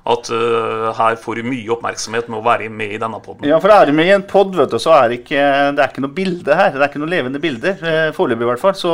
[0.09, 3.45] at uh, her får du mye oppmerksomhet med å være med i denne poden.
[3.49, 5.43] Ja, for er du med i en pod, vet du, så er det ikke,
[5.77, 6.71] det er ikke noe bilde her.
[6.73, 7.77] Det er ikke noe levende bilder.
[7.83, 8.77] Uh, Foreløpig, i hvert fall.
[8.79, 8.93] Så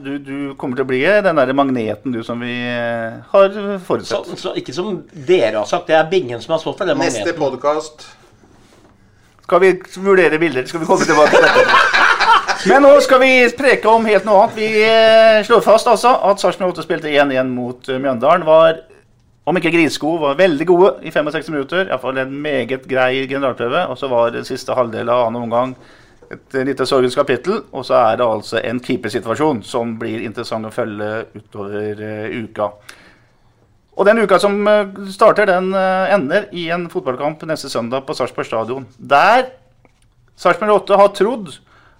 [0.00, 4.32] du, du, kommer til å bli den der magneten du som vi uh, har forutsett.
[4.32, 6.96] Så, så, ikke som dere har sagt, det er Bingen som har stått for den
[6.96, 7.26] magneten.
[7.26, 8.08] Neste podkast.
[9.44, 10.64] Skal vi vurdere bilder?
[10.66, 11.78] Skal vi komme tilbake til dette?
[12.70, 14.56] Men nå skal vi preke om helt noe annet.
[14.56, 18.48] Vi slår fast altså at Sarpsborg 8 spilte 1-1 mot Mjøndalen.
[18.48, 18.80] Var
[19.46, 23.84] om ikke Grisko var veldig gode i 65 minutter, iallfall en meget grei generalprøve.
[23.92, 25.76] Og så var det siste halvdel av annen omgang
[26.34, 27.60] et lite sorgens kapittel.
[27.70, 32.70] Og så er det altså en keepersituasjon som blir interessant å følge utover uh, uka.
[33.96, 38.18] Og den uka som uh, starter, den uh, ender i en fotballkamp neste søndag på
[38.18, 38.90] Sarpsborg stadion.
[38.98, 39.46] Der
[40.34, 41.54] Sarpsborg 8 har trodd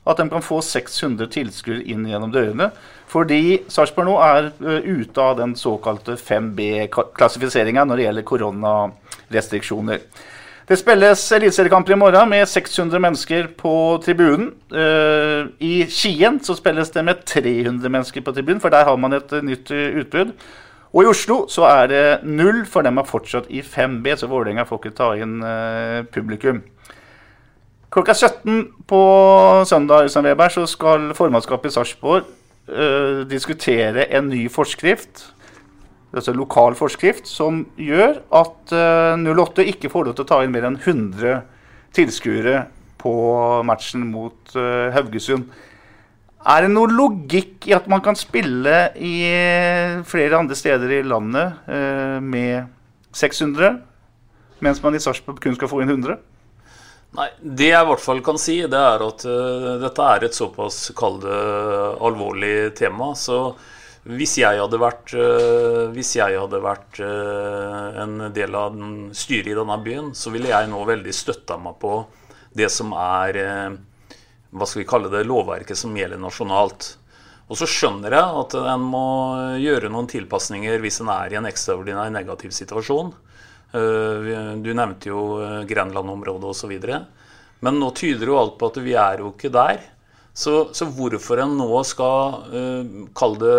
[0.07, 2.71] at de kan få 600 tilskuere inn gjennom dørene.
[3.11, 10.05] Fordi Sarpsborg nå er uh, ute av den såkalte 5B-klassifiseringa når det gjelder koronarestriksjoner.
[10.67, 14.53] Det spilles eliteseriekamper i morgen med 600 mennesker på tribunen.
[14.75, 19.19] Uh, I Skien så spilles det med 300 mennesker på tribunen, for der har man
[19.19, 20.35] et uh, nytt utbrudd.
[20.97, 24.65] Og i Oslo så er det null, for dem er fortsatt i 5B, så Vålerenga
[24.65, 25.43] får ikke ta inn
[26.15, 26.63] publikum.
[27.97, 28.99] Klokka 17 på
[29.65, 32.27] søndag Weber, så skal formannskapet i Sarpsborg
[32.69, 35.23] uh, diskutere en ny forskrift,
[36.13, 40.53] altså lokal forskrift, som gjør at uh, 08 ikke får lov til å ta inn
[40.53, 41.41] mer enn 100
[41.97, 42.67] tilskuere
[43.01, 43.17] på
[43.65, 45.49] matchen mot uh, Haugesund.
[46.45, 49.17] Er det noe logikk i at man kan spille i
[50.05, 51.65] flere andre steder i landet
[52.21, 52.69] med
[53.17, 53.81] 600,
[54.61, 56.21] mens man i Sarpsborg kun skal få inn 100?
[57.17, 60.37] Nei, Det jeg i hvert fall kan si, det er at uh, dette er et
[60.37, 61.41] såpass kall det
[62.05, 63.15] alvorlig tema.
[63.17, 63.55] Så
[64.07, 68.77] hvis jeg hadde vært, uh, jeg hadde vært uh, en del av
[69.17, 71.99] styret i denne byen, så ville jeg nå veldig støtta meg på
[72.57, 73.37] det som er
[74.57, 76.95] hva skal vi kalle det, lovverket som gjelder nasjonalt.
[77.53, 79.07] Og så skjønner jeg at en må
[79.61, 83.13] gjøre noen tilpasninger hvis en er i en ekstraordinær negativ situasjon.
[83.77, 86.73] Eh, du nevnte jo eh, Grenland-området osv.
[87.61, 89.81] Men nå tyder jo alt på at vi er jo ikke der.
[90.37, 93.55] Så, så hvorfor en nå skal uh, det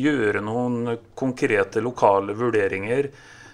[0.00, 3.10] gjøre noen konkrete lokale vurderinger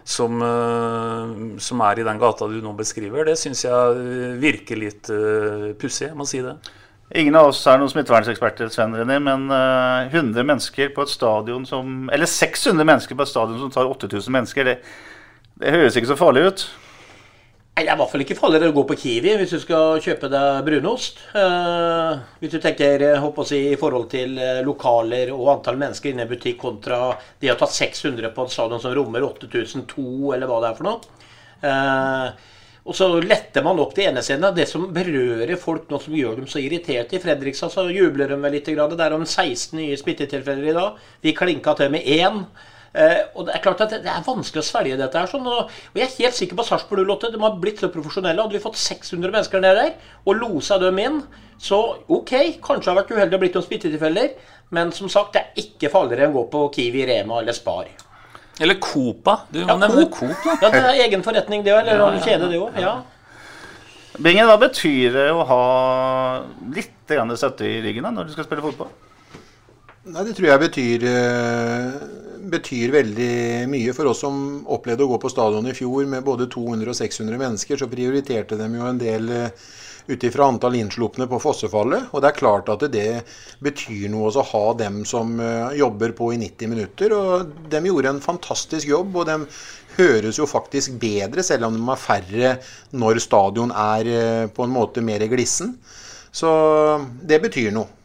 [0.06, 5.10] som, uh, som, er i den gata du nå beskriver, det syns jeg virker litt
[5.10, 6.06] uh, pussig.
[6.12, 6.54] Jeg må si det.
[7.18, 12.10] Ingen av oss er noen smittevernseksperter, Sven men uh, 100 mennesker på et stadion som
[12.12, 14.78] Eller 600 mennesker på et stadion som tar 8000 mennesker, det,
[15.58, 16.68] det høres ikke så farlig ut.
[17.78, 20.00] Nei, Det er i hvert fall ikke farligere å gå på Kiwi hvis du skal
[20.02, 21.20] kjøpe deg brunost.
[21.38, 25.78] Eh, hvis du tenker håper eh, å si, i forhold til uh, lokaler og antall
[25.78, 30.08] mennesker inne i butikk kontra de har tatt 600 på en stadion som rommer 8002,
[30.34, 31.20] eller hva det er for noe.
[31.70, 32.54] Eh,
[32.88, 34.50] og så letter man opp det ene scenene.
[34.56, 37.14] Det som berører folk nå, som gjør dem så irriterte.
[37.14, 38.70] I Fredrikstad så jubler de vel litt.
[38.70, 40.98] Det er om 16 nye smittetilfeller i dag.
[41.22, 42.42] Vi klinka til med én.
[42.88, 45.20] Uh, og Det er klart at det, er vanskelig å svelge dette.
[45.20, 47.32] her sånn, og, og, Jeg er helt sikker på Sarpsborg 08.
[47.34, 48.40] De har blitt så profesjonelle.
[48.40, 51.22] Hadde vi fått 600 mennesker ned der og losa dem inn,
[51.60, 51.78] så
[52.08, 52.34] OK,
[52.64, 54.34] kanskje har vært uheldig å blitt noen smittetilfeller,
[54.76, 57.88] men som sagt, det er ikke farligere enn å gå på Kiwi, Rema eller Spar.
[58.58, 59.40] Eller Copa.
[59.50, 60.34] Du ja, nevner Coop.
[60.42, 61.84] Coop ja, det er egen forretning, det òg.
[61.84, 62.78] Eller ja, ja, kjede, det òg.
[62.82, 62.94] Ja.
[64.18, 65.64] Bingen, hva betyr det å ha
[66.74, 66.94] litt
[67.38, 68.90] støtte i ryggen da, når du skal spille fotball?
[70.08, 71.94] Nei, Det tror jeg betyr, eh,
[72.52, 73.32] betyr, veldig
[73.70, 73.92] mye.
[73.96, 74.38] For oss som
[74.70, 78.58] opplevde å gå på stadion i fjor med både 200 og 600 mennesker, så prioriterte
[78.58, 79.66] de jo en del eh,
[80.08, 82.08] ut ifra antall innslupne på fossefallet.
[82.12, 83.08] Og det er klart at det
[83.64, 87.16] betyr noe å ha dem som eh, jobber på i 90 minutter.
[87.16, 89.38] Og de gjorde en fantastisk jobb, og de
[89.98, 92.56] høres jo faktisk bedre, selv om de er færre
[92.94, 95.74] når stadion er på en måte mer glissen.
[96.30, 96.50] Så
[97.26, 97.97] det betyr noe.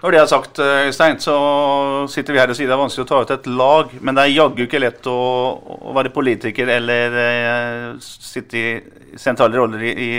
[0.00, 1.34] Når det er sagt, eh, Øystein, så
[2.08, 3.90] sitter vi her og sier det er vanskelig å ta ut et lag.
[4.00, 5.16] Men det er jaggu ikke lett å,
[5.76, 8.70] å, være politiker eller eh, sitte i
[9.20, 10.10] sentrale roller i, i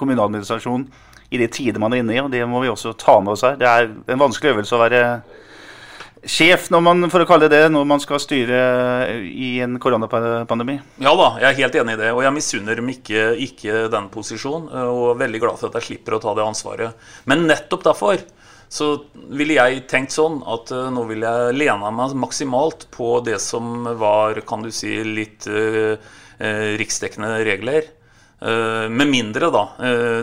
[0.00, 0.88] kommuneadministrasjonen
[1.30, 2.22] i de tider man er inne i.
[2.22, 3.60] og Det må vi også ta med oss her.
[3.60, 5.04] Det er en vanskelig øvelse å være
[6.24, 8.58] sjef, når man, for å kalle det det, når man skal styre
[9.20, 10.80] i en koronapandemi?
[11.00, 12.10] Ja da, jeg er helt enig i det.
[12.16, 14.72] Og jeg misunner dem ikke, ikke den posisjonen.
[14.88, 17.08] Og er veldig glad for at jeg slipper å ta det ansvaret.
[17.28, 18.24] Men nettopp derfor
[18.70, 18.86] så
[19.34, 23.82] ville jeg tenkt sånn at uh, nå vil jeg lene meg maksimalt på det som
[23.98, 25.96] var, kan du si, litt uh,
[26.80, 27.96] riksdekkende regler.
[28.40, 29.62] med mindre da,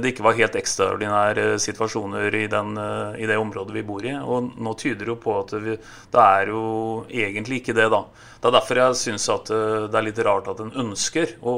[0.02, 2.72] det ikke var helt ekstraordinære situasjoner i, den,
[3.14, 4.16] i, det området vi bor i.
[4.18, 5.76] Og nå tyder det jo på at vi,
[6.16, 6.64] det er jo
[7.06, 8.00] egentlig ikke det, da.
[8.42, 11.54] Det er derfor jeg syns at det er litt rart at en ønsker å,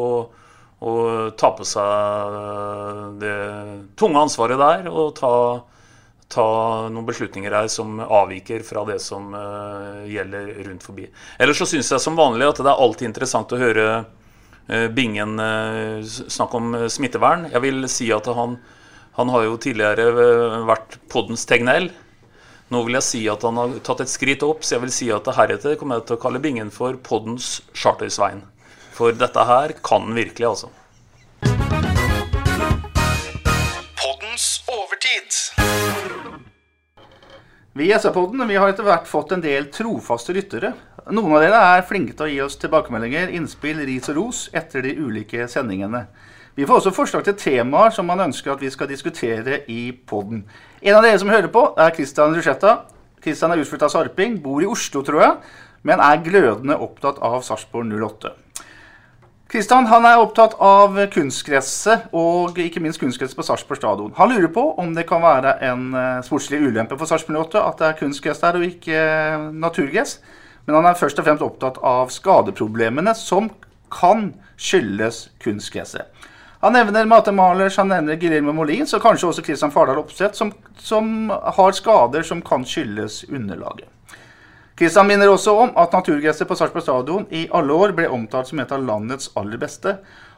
[0.84, 0.94] å
[1.40, 3.40] ta på seg det
[3.96, 5.34] tunge ansvaret der og ta
[6.30, 6.46] ta
[6.94, 11.08] noen beslutninger her som avviker fra det som uh, gjelder rundt forbi.
[11.42, 15.42] Ellers så syns jeg som vanlig at det er alltid interessant å høre uh, Bingen
[15.42, 17.48] uh, snakke om smittevern.
[17.50, 18.60] Jeg vil si at han,
[19.18, 21.90] han har jo tidligere vært poddens Tegnell.
[22.70, 25.10] Nå vil jeg si at han har tatt et skritt opp, så jeg vil si
[25.14, 28.44] at heretter kommer jeg til å kalle Bingen for poddens Chartersvein.
[28.94, 30.70] For dette her kan virkelig, altså.
[37.80, 40.74] Vi i SR-podden vi har etter hvert fått en del trofaste lyttere.
[41.16, 44.84] Noen av dere er flinke til å gi oss tilbakemeldinger, innspill, ris og ros etter
[44.84, 46.02] de ulike sendingene.
[46.60, 50.42] Vi får også forslag til temaer som man ønsker at vi skal diskutere i podden.
[50.84, 52.74] En av dere som hører på, er Christian Rusjetta.
[53.24, 55.40] Christian er utflytta Sarping, bor i Oslo, tror jeg,
[55.88, 58.36] men er glødende opptatt av Sarpsborg 08.
[59.50, 64.12] Kristian han er opptatt av kunstgresset, og ikke minst kunstgress på Sarpsborg stadion.
[64.20, 67.82] Han lurer på om det kan være en uh, sportslig ulempe for Sarpsborg 8 at
[67.82, 70.20] det er kunstgress der og ikke uh, naturgress.
[70.68, 73.50] Men han er først og fremst opptatt av skadeproblemene som
[73.90, 76.06] kan skyldes kunstgresset.
[76.62, 80.54] Han nevner Mate Malers, han nevner Guillermo Molins og kanskje også Kristian Fardal Opseth, som,
[80.78, 83.90] som har skader som kan skyldes underlaget.
[84.80, 88.62] Kristian minner også om at naturgresset på Sarpsborg stadion i alle år ble omtalt som
[88.64, 89.98] et av landets aller beste,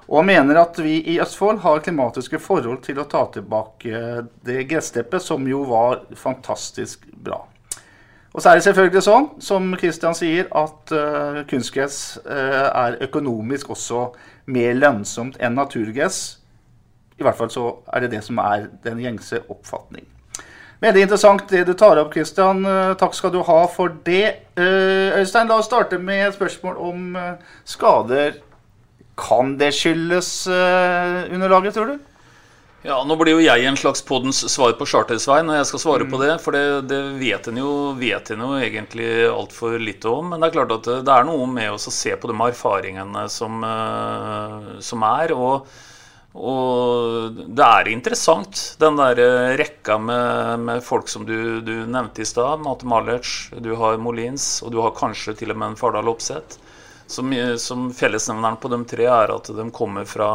[0.10, 5.22] og mener at vi i Østfold har klimatiske forhold til å ta tilbake det gressteppet
[5.22, 7.44] som jo var fantastisk bra.
[8.34, 13.70] Og så er det selvfølgelig sånn, som Kristian sier, at uh, kunstgress uh, er økonomisk
[13.76, 14.08] også
[14.50, 16.22] mer lønnsomt enn naturgress.
[17.20, 20.08] I hvert fall så er det det som er den gjengse oppfatning.
[20.82, 22.64] Veldig interessant det du tar opp, Kristian.
[22.66, 24.26] Eh, takk skal du ha for det.
[24.58, 28.40] Eh, Øystein, la oss starte med et spørsmål om eh, skader.
[29.22, 32.00] Kan det skyldes underlaget, tror du?
[32.82, 36.08] Ja, Nå blir jo jeg en slags poddens svar på Chartersveien når jeg skal svare
[36.08, 36.10] mm.
[36.16, 36.32] på det.
[36.42, 40.32] For det, det vet en jo, vet en jo egentlig altfor lite om.
[40.32, 43.62] Men det er klart at det er noe med å se på de erfaringene som,
[44.82, 45.36] som er.
[45.38, 45.70] og
[46.32, 52.24] og det er interessant, den der eh, rekka med, med folk som du, du nevnte
[52.24, 52.64] i stad.
[52.64, 56.62] Mate Malertz, du har Molins, og du har kanskje til og med en Fardal Opseth.
[57.12, 60.30] Som, som fellesnevneren på de tre er at de kommer fra,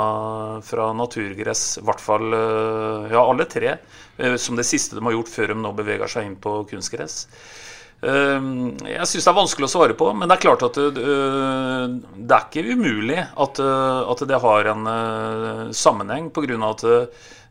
[0.60, 1.78] fra naturgress.
[1.80, 3.78] I hvert fall eh, ja, alle tre.
[4.18, 7.22] Eh, som det siste de har gjort før de nå beveger seg inn på kunstgress.
[8.04, 11.00] Ehm, jeg syns det er vanskelig å svare på, men det er klart at det,
[11.00, 16.60] eh, det er ikke umulig at, eh, at det har en eh, sammenheng, pga.
[16.70, 16.84] at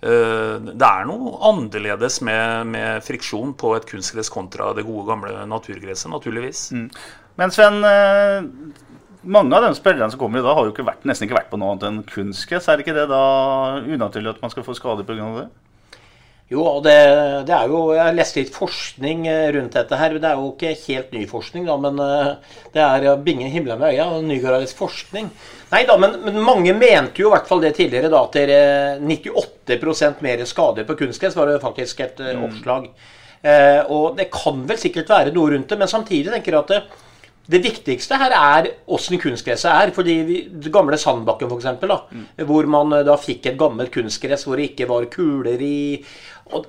[0.06, 6.12] det er noe annerledes med, med friksjon på et kunstgress kontra det gode, gamle naturgresset,
[6.12, 6.68] naturligvis.
[6.76, 6.92] Mm.
[7.42, 7.80] Men Sven,
[9.24, 11.50] mange av de spillerne som kommer i dag, har jo ikke vært, nesten ikke vært
[11.50, 12.68] på noe annet enn kunstgress.
[12.70, 13.24] Er det ikke det da
[13.82, 15.32] unaturlig at man skal få skader pga.
[15.40, 15.48] det?
[16.52, 16.94] Jo, og det,
[17.48, 20.18] det, er jo Jeg har lest litt forskning eh, rundt dette her.
[20.22, 23.96] Det er jo ikke helt ny forskning, da, men eh, det er binge himla med
[23.96, 24.06] øya.
[24.22, 25.32] Nygaradisk forskning.
[25.72, 28.44] Nei da, men, men, mange mente jo i hvert fall det tidligere, da, at det
[28.54, 32.46] er 98 mer skader på kunstgress, var det faktisk et eh, mm.
[32.50, 32.92] oppslag.
[33.42, 36.76] Eh, og det kan vel sikkert være noe rundt det, men samtidig tenker jeg at
[36.76, 37.02] det,
[37.56, 39.92] det viktigste her er åssen kunstgresset er.
[39.98, 42.24] fordi vi, det gamle Sandbakken, f.eks., mm.
[42.46, 45.78] hvor man da fikk et gammelt kunstgress hvor det ikke var kuler i
[46.54, 46.68] og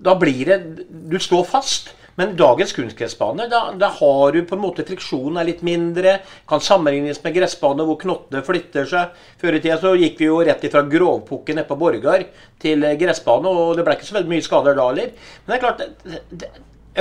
[0.00, 1.94] da blir det Du står fast.
[2.18, 6.18] Men dagens kunstgressbane, da, da, har du på en måte friksjonen er litt mindre.
[6.50, 9.14] Kan sammenlignes med gressbane hvor knottene flytter seg.
[9.40, 12.26] Før i tida så gikk vi jo rett ifra grovpukken nede på Borgar
[12.60, 15.14] til gressbane, og det ble ikke så veldig mye skader da heller.
[15.46, 16.50] Men det er klart, det, det,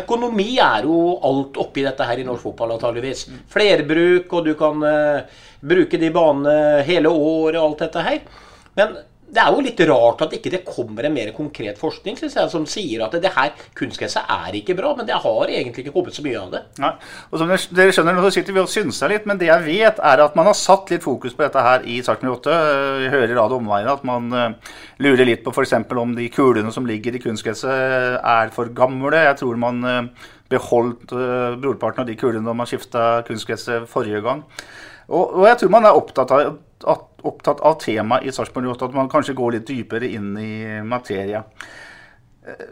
[0.04, 3.26] økonomi er jo alt oppi dette her i norsk fotball, antageligvis.
[3.52, 8.22] Flerbruk, og du kan uh, bruke de banene hele året og alt dette her.
[8.80, 12.38] Men det er jo litt rart at ikke det kommer en mer konkret forskning synes
[12.38, 15.94] jeg, som sier at det her kunstgresset er ikke bra, men det har egentlig ikke
[15.96, 16.64] kommet så mye av det.
[16.82, 16.92] Nei,
[17.30, 20.24] og som dere skjønner, nå sitter vi og synser litt, men det jeg vet, er
[20.26, 22.58] at man har satt litt fokus på dette her i Sarpsborg 8.
[23.04, 24.74] Vi hører i radio omveiene at man uh,
[25.04, 25.78] lurer litt på f.eks.
[25.78, 29.14] om de kulene som ligger i kunstgresset er for gamle.
[29.30, 34.24] Jeg tror man uh, beholdt uh, brorparten av de kulene da man skifta kunstgresset forrige
[34.26, 34.44] gang.
[35.10, 36.58] Og, og, jeg tror man er opptatt av,
[36.94, 40.82] at, opptatt av temaet i Sarpsborg 08, at man kanskje går litt dypere inn i
[40.86, 41.44] materia.
[42.48, 42.66] Eh,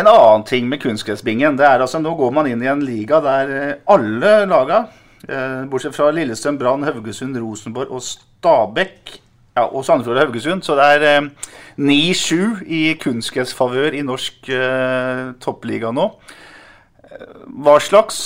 [0.00, 3.20] en annen ting med kunstgressbingen, det er altså nå går man inn i en liga
[3.24, 4.84] der eh, alle laga,
[5.26, 9.18] eh, bortsett fra Lillestrøm, Brann, Haugesund, Rosenborg og Stabekk,
[9.58, 11.30] ja, og Sandefjord og Haugesund, så det er
[11.78, 14.50] 9-7 i kunstgressfavør i norsk
[15.42, 16.04] toppliga nå.
[17.58, 18.20] Hva slags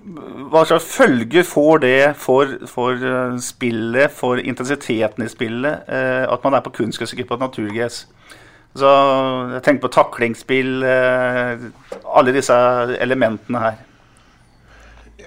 [0.00, 6.44] hva slags følger får det for, for, eh, spillet, for intensiteten i spillet, eh, at
[6.44, 8.06] man er på kunstgress og ikke på naturgress?
[8.76, 8.88] Så
[9.52, 11.68] jeg tenker på taklingsspill, eh,
[12.16, 12.56] alle disse
[13.00, 13.78] elementene her.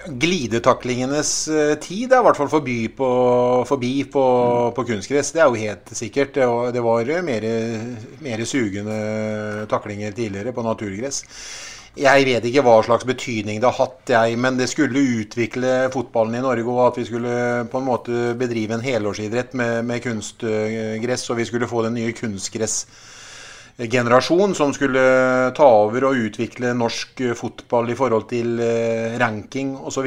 [0.04, 1.30] Glidetaklingenes
[1.80, 3.10] tid er i hvert fall forbi på,
[3.64, 4.74] forbi på, mm.
[4.76, 5.30] på kunstgress.
[5.32, 6.34] Det er jo helt sikkert.
[6.34, 7.46] Det var, det var mer,
[8.20, 8.98] mer sugende
[9.70, 11.22] taklinger tidligere på naturgress.
[11.94, 16.40] Jeg vet ikke hva slags betydning det har hatt, jeg, men det skulle utvikle fotballen
[16.40, 16.66] i Norge.
[16.66, 17.34] Og at vi skulle
[17.70, 22.16] på en måte bedrive en helårsidrett med, med kunstgress, og vi skulle få den nye
[22.16, 22.80] kunstgress
[23.76, 25.02] generasjon som skulle
[25.56, 30.06] ta over og utvikle norsk fotball i forhold til eh, ranking osv.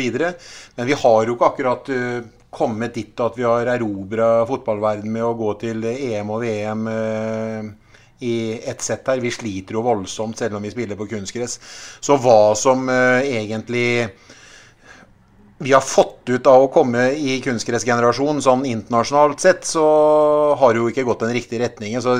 [0.77, 2.21] Men vi har jo ikke akkurat eh,
[2.51, 7.75] kommet dit at vi har erobra fotballverdenen med å gå til EM og VM eh,
[8.20, 9.22] i ett sett her.
[9.24, 11.59] Vi sliter jo voldsomt selv om vi spiller på kunstgress.
[11.99, 14.09] Så hva som egentlig
[15.57, 19.86] vi har fått ut av å komme i kunstgressgenerasjonen sånn internasjonalt sett, så
[20.59, 22.03] har det jo ikke gått den riktige retningen.
[22.03, 22.13] Så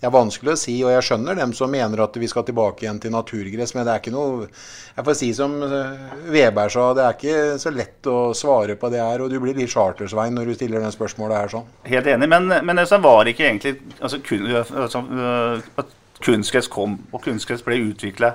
[0.00, 2.86] det er vanskelig å si, og jeg skjønner dem som mener at vi skal tilbake
[2.86, 6.86] igjen til naturgress, men det er ikke noe Jeg får si som eh, Veberg sa,
[6.96, 9.20] det er ikke så lett å svare på det her.
[9.20, 11.68] Og du blir litt chartersvein når du stiller den spørsmålet her sånn.
[11.88, 15.94] Helt enig, men, men det var ikke egentlig altså, kun, altså, øh, At
[16.24, 18.34] kunstgress kom, og kunstgress ble utvikla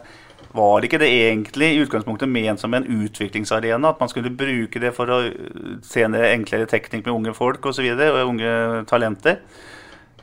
[0.55, 3.89] var ikke det egentlig i utgangspunktet ment som en utviklingsarena?
[3.89, 5.17] At man skulle bruke det for å
[5.83, 7.83] senere enklere teknikk med unge folk osv.
[7.89, 8.53] Og, så og unge
[8.87, 9.41] talenter?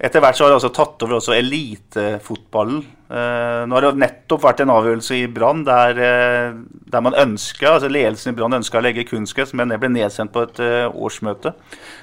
[0.03, 2.81] Etter hvert så har det også tatt over også elitefotballen.
[3.13, 6.57] Eh, nå har det nettopp vært en avgjørelse i Brann der, eh,
[6.91, 10.35] der, man ønska, altså ledelsen i Brann ønska å legge kunstgress, men det ble nedsendt
[10.35, 11.55] på et eh, årsmøte.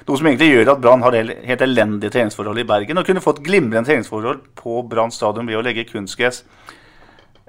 [0.08, 3.42] Noe som egentlig gjør at Brann har helt elendige treningsforhold i Bergen, og kunne fått
[3.44, 6.46] glimrende treningsforhold på Brann stadion ved å legge kunstgress.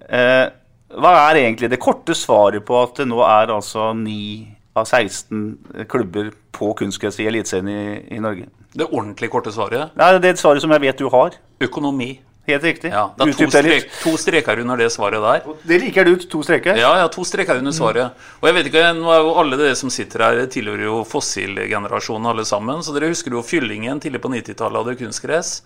[0.01, 5.85] Hva er egentlig det korte svaret på at det nå er altså 9 av 16
[5.91, 7.81] klubber på kunstgress i Eliteserien i,
[8.15, 8.47] i Norge?
[8.71, 9.95] Det ordentlig korte svaret?
[9.99, 11.35] Nei, Det er et svaret som jeg vet du har.
[11.61, 12.13] Økonomi.
[12.47, 12.89] Helt riktig.
[12.89, 15.43] Ja, det er to, strek, to, streker under det svaret der.
[15.67, 16.79] Det liker du, to streker?
[16.79, 18.17] Ja, ja, to streker under svaret.
[18.41, 22.31] Og jeg vet ikke, nå er jo Alle dere som sitter her, tilhører jo fossilgenerasjonen
[22.31, 22.81] alle sammen.
[22.81, 25.59] Så dere husker jo Fyllingen tidlig på 90-tallet hadde kunstgress.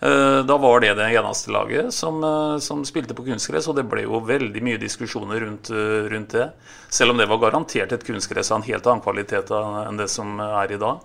[0.00, 3.86] Eh, da var det det eneste laget som, eh, som, spilte på kunstgress, og det
[3.88, 6.50] ble jo veldig mye diskusjoner rundt, eh, rundt det.
[6.90, 10.38] Selv om det var garantert et kunstgress av en helt annen kvalitet enn det som
[10.40, 11.00] er i dag.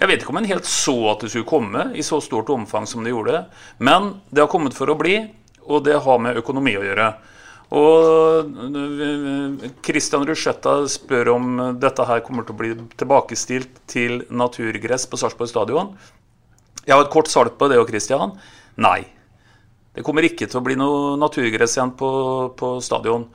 [0.00, 2.86] Jeg vet ikke om en helt så at det skulle komme i så stort omfang
[2.86, 3.46] som det gjorde.
[3.78, 5.30] Men det har kommet for å bli,
[5.68, 7.14] og det har med økonomi å gjøre.
[7.70, 8.50] Og
[9.86, 15.48] Christian Ruschetta spør om dette her kommer til å bli tilbakestilt til naturgress på Sarpsborg
[15.48, 15.96] stadion.
[16.84, 18.34] Jeg har et kort svar på det og Christian.
[18.80, 19.00] Nei.
[19.94, 22.08] Det kommer ikke til å bli noe naturgress igjen på,
[22.58, 23.28] på stadion.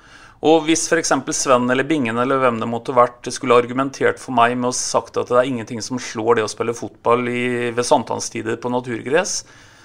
[0.48, 1.12] Og hvis f.eks.
[1.36, 5.20] Sven eller Bingen eller hvem det måtte vært skulle argumentert for meg med å sagt
[5.20, 7.44] at det er ingenting som slår det å spille fotball i,
[7.76, 9.42] ved sankthanstider på naturgress,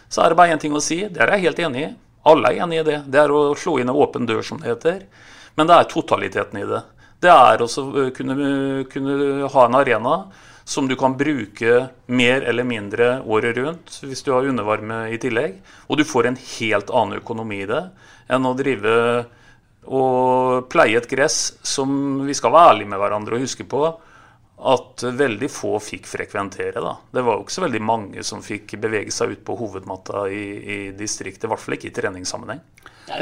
[0.06, 1.00] så er det bare én ting å si.
[1.10, 1.92] Det er jeg helt enig i.
[2.30, 3.00] Alle er enig i det.
[3.10, 5.02] Det er å slå inn en åpen dør, som det heter.
[5.58, 6.82] Men det er totaliteten i det.
[7.24, 7.68] Det er å
[8.14, 8.36] kunne,
[8.92, 10.16] kunne ha en arena
[10.64, 15.58] som du kan bruke mer eller mindre året rundt hvis du har undervarme i tillegg.
[15.88, 17.84] Og du får en helt annen økonomi i det
[18.32, 18.94] enn å drive
[19.84, 23.84] og pleie et gress som vi skal være ærlige med hverandre og huske på
[24.64, 26.80] at veldig få fikk frekventere.
[26.80, 26.94] da.
[27.12, 30.44] Det var jo ikke så veldig mange som fikk bevege seg ut på hovedmatta i,
[30.64, 32.62] i distriktet, i hvert fall ikke i treningssammenheng.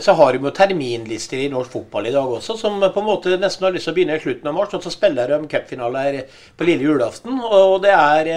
[0.01, 3.35] Så har de jo terminlister i norsk fotball i dag også, som på en måte
[3.41, 4.74] nesten har lyst til å begynne i slutten av mars.
[4.76, 6.20] Og så spiller de cupfinaler
[6.57, 7.41] på lille julaften.
[7.43, 8.30] Og det er,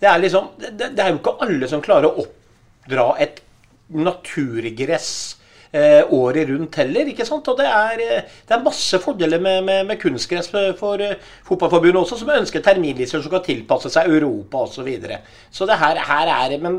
[0.00, 3.42] det er liksom det, det er jo ikke alle som klarer å oppdra et
[3.88, 5.37] naturgress
[5.72, 7.10] eh, året rundt heller.
[7.12, 7.48] ikke sant?
[7.48, 11.14] Og det er, eh, det er masse fordeler med, med, med kunstgress for uh,
[11.48, 14.78] Fotballforbundet også, som ønsker terminlister som kan tilpasse seg Europa osv.
[14.78, 15.16] Så, videre.
[15.50, 16.76] så det her, her er Men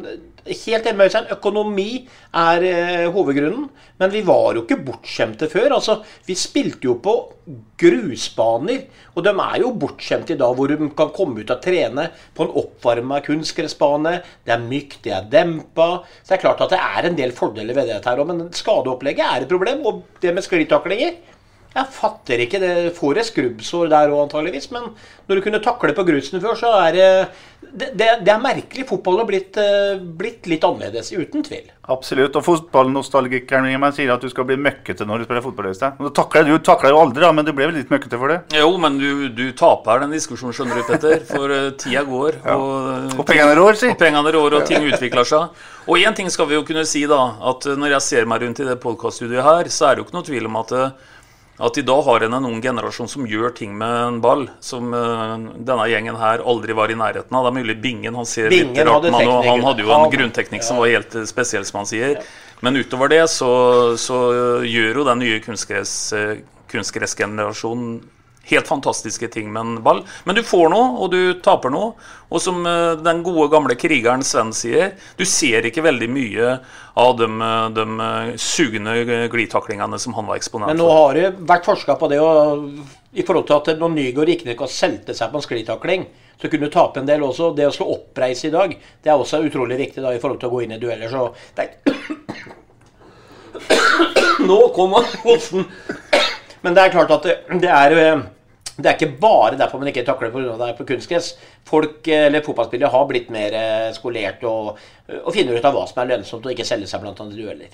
[0.47, 3.69] helt enig med Øystein, økonomi er uh, hovedgrunnen.
[3.99, 5.73] Men vi var jo ikke bortskjemte før.
[5.75, 7.15] altså Vi spilte jo på
[7.79, 8.85] grusbaner.
[9.15, 12.45] Og de er jo bortskjemte i dag, hvor de kan komme ut og trene på
[12.45, 14.13] en oppvarma kunstgressbane.
[14.45, 15.89] Det er mykt, det er dempa.
[16.21, 18.31] Så det er klart at det er en del fordeler ved dette her òg.
[18.31, 18.47] Men
[18.79, 19.85] skadeopplegget er et problem.
[19.85, 21.11] Og det med sklitaklinger
[21.75, 22.73] jeg fatter ikke det.
[22.97, 24.71] Får et skrubbsår der òg, antageligvis.
[24.73, 24.89] Men
[25.29, 27.09] når du kunne takle på grusen før, så er det
[27.69, 28.87] Det, det er merkelig.
[28.87, 31.67] Fotballen har blitt, eh, blitt, litt annerledes, uten tvil.
[31.85, 32.33] Absolutt.
[32.39, 35.67] Og fotballnostalgikeren min sier at du skal bli møkkete når du spiller fotball.
[35.99, 38.39] Du takler, du takler jo aldri, da, men du ble vel litt møkkete for det?
[38.57, 41.21] Jo, men du, du taper den diskusjonen, skjønner du, Petter.
[41.29, 42.39] For uh, tida går.
[42.41, 42.57] Ja.
[42.57, 43.91] Og, og pengene rår, si.
[43.93, 45.61] Og pengene rår, og ting utvikler seg.
[45.85, 47.21] Og én ting skal vi jo kunne si, da.
[47.53, 50.17] At når jeg ser meg rundt i det podkaststudioet her, så er det jo ikke
[50.17, 50.75] noe tvil om at
[51.59, 54.93] at i dag har en en ung generasjon som gjør ting med en ball som
[54.95, 57.47] uh, denne gjengen her aldri var i nærheten av.
[57.47, 60.13] Det er mulig Bingen han ser Bingen litt rart man, og han hadde jo en
[60.13, 62.21] grunnteknikk som var helt spesiell, som han sier.
[62.63, 63.51] Men utover det så,
[63.99, 64.19] så
[64.67, 66.39] gjør jo den nye kunstgress, eh,
[66.71, 67.99] kunstgressgenerasjonen
[68.49, 70.03] helt fantastiske ting med en ball.
[70.25, 71.93] Men du får noe, og du taper noe.
[72.29, 76.51] Og som eh, den gode, gamle krigeren Sven sier, du ser ikke veldig mye
[76.99, 80.75] av de, eh, de eh, sugende glidtaklingene som han var eksponert for.
[80.75, 84.33] Men nå har det vært forska på det, og i forhold til at når Nygaard
[84.35, 86.07] gikk ned og solgte seg på en sklitakling,
[86.39, 87.51] så kunne du tape en del også.
[87.57, 90.51] Det å slå oppreis i dag, det er også utrolig viktig da, i forhold til
[90.51, 91.09] å gå inn i dueller.
[91.11, 91.71] Så det
[94.39, 94.93] Nå kom
[95.25, 95.65] hosten!
[96.63, 97.95] Men det er klart at det, det er
[98.79, 100.55] det er ikke bare derfor man ikke takler pga.
[100.57, 101.33] det er på kunstgress.
[101.67, 104.77] Folk, eh, eller Fotballspillere har blitt mer eh, skolert og,
[105.19, 107.73] og finner ut av hva som er lønnsomt, og ikke selge seg blant andre dueller.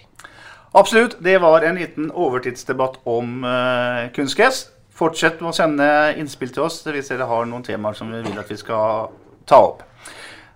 [0.76, 1.18] Absolutt.
[1.24, 4.66] Det var en liten overtidsdebatt om uh, kunstgress.
[4.96, 5.88] Fortsett med å sende
[6.20, 9.10] innspill til oss hvis dere har noen temaer som vi vil at vi skal
[9.48, 9.86] ta opp.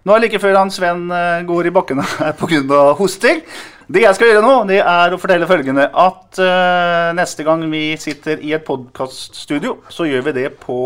[0.03, 1.07] Nå er det like før han Sven
[1.47, 2.81] går i bakken her pga.
[2.99, 3.43] hosting.
[3.89, 7.95] Det jeg skal gjøre nå, det er å fortelle følgende at uh, neste gang vi
[7.97, 10.77] sitter i et podkaststudio, så gjør vi det på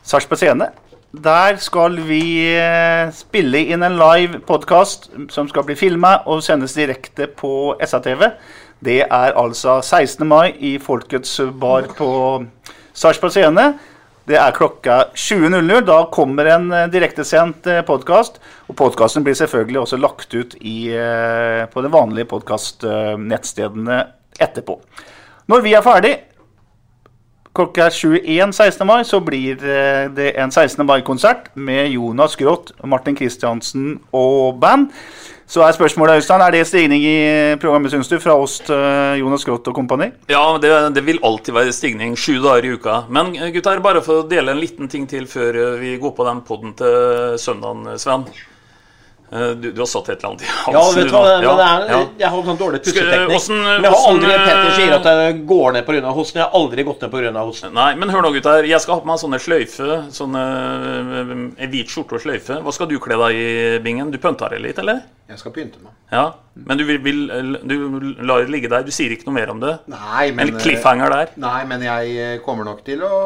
[0.00, 0.70] Sarpsborg Scene.
[1.12, 2.22] Der skal vi
[2.56, 8.30] uh, spille inn en live podkast som skal bli filma og sendes direkte på SA-TV.
[8.80, 10.24] Det er altså 16.
[10.24, 12.10] mai i Folkets bar på
[12.96, 13.74] Sarpsborg Scene.
[14.28, 15.86] Det er klokka 20.00.
[15.88, 18.36] Da kommer en eh, direktesendt eh, podkast.
[18.68, 24.02] Og podkasten blir selvfølgelig også lagt ut i, eh, på de vanlige podkastnettstedene
[24.36, 24.76] etterpå.
[25.48, 26.12] Når vi er ferdig
[27.56, 28.84] klokka 21 16.
[28.86, 29.56] mai, så blir
[30.14, 30.84] det en 16.
[30.86, 34.92] mai-konsert med Jonas Groth, Martin Kristiansen og band.
[35.48, 37.20] Så er spørsmålet, Øystein, er det stigning i
[37.60, 40.10] programmet, syns du, fra oss til Jonas Groth og kompani?
[40.28, 42.98] Ja, det, det, vil alltid være stigning sju dager i uka.
[43.08, 46.44] Men gutter, bare for å dele en liten ting til før vi går på den
[46.44, 48.28] poden til søndagen, Sven.
[49.32, 50.76] Eh, du, du, har satt et eller annet i halsen?
[50.76, 51.98] Ja, vet du hva, ja, er, ja.
[52.22, 53.50] jeg har sånn dårlig pusteteknikk.
[53.50, 56.14] Men jeg har aldri Petter sier at jeg går ned pga.
[56.16, 56.40] hosten.
[56.40, 57.34] Jeg har aldri gått ned pga.
[57.40, 57.76] hosten.
[57.76, 58.68] Nei, men hør nå, gutter.
[58.68, 60.00] Jeg skal ha på meg sånne sløyfe.
[60.16, 60.44] Sånne
[61.72, 62.60] hvit skjorte og sløyfe.
[62.64, 63.52] Hva skal du kle deg i,
[63.84, 64.12] Bingen?
[64.12, 65.04] Du pønta deg litt, eller?
[65.28, 65.92] Jeg skal pynte meg.
[66.08, 66.22] Ja,
[66.56, 67.18] Men du, vil, vil,
[67.68, 67.74] du
[68.24, 68.84] lar det ligge der?
[68.86, 69.74] Du sier ikke noe mer om det?
[69.92, 71.34] Nei, men, en cliffhanger der?
[71.42, 73.16] Nei, men jeg kommer nok til å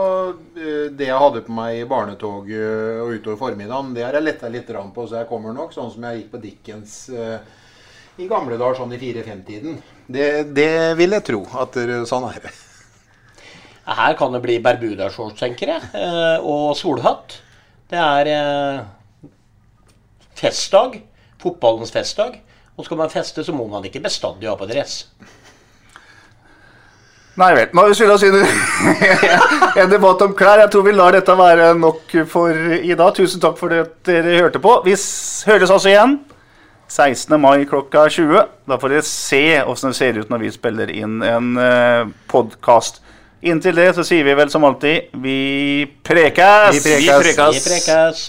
[0.56, 4.72] Det jeg hadde på meg i barnetoget og utover formiddagen, det har jeg letta litt
[4.72, 6.96] på, så jeg kommer nok sånn som jeg gikk på Dickens
[8.20, 9.78] i gamle dager, sånn i 4-5-tiden.
[10.12, 11.40] Det, det, vil jeg tro.
[11.62, 11.78] At
[12.10, 12.52] sånn er det.
[13.86, 16.02] Her kan det bli bermudashorts, tenker jeg.
[16.42, 17.38] Og solhatt.
[17.88, 18.34] Det er
[20.42, 21.00] festdag
[21.42, 22.40] fotballens festdag.
[22.78, 25.02] Og skal man feste, så må man ikke bestandig ha på dress.
[27.40, 27.70] Nei vel.
[27.72, 28.36] Nå skylda oss inn
[29.80, 30.60] en debatt om klær.
[30.60, 33.14] Jeg tror vi lar dette være nok for i dag.
[33.16, 34.74] Tusen takk for at dere hørte på.
[34.84, 34.96] Vi
[35.48, 36.18] høres altså igjen
[36.92, 37.40] 16.
[37.40, 38.44] mai klokka 20.
[38.68, 42.12] Da får dere se åssen det ser ut når vi spiller inn en uh, eh,
[42.28, 43.00] podkast.
[43.42, 46.76] Inntil det så sier vi vel som alltid vi prekes!
[46.76, 47.00] Vi prekes.
[47.00, 47.56] Vi prekes.
[47.56, 48.28] Vi prekes.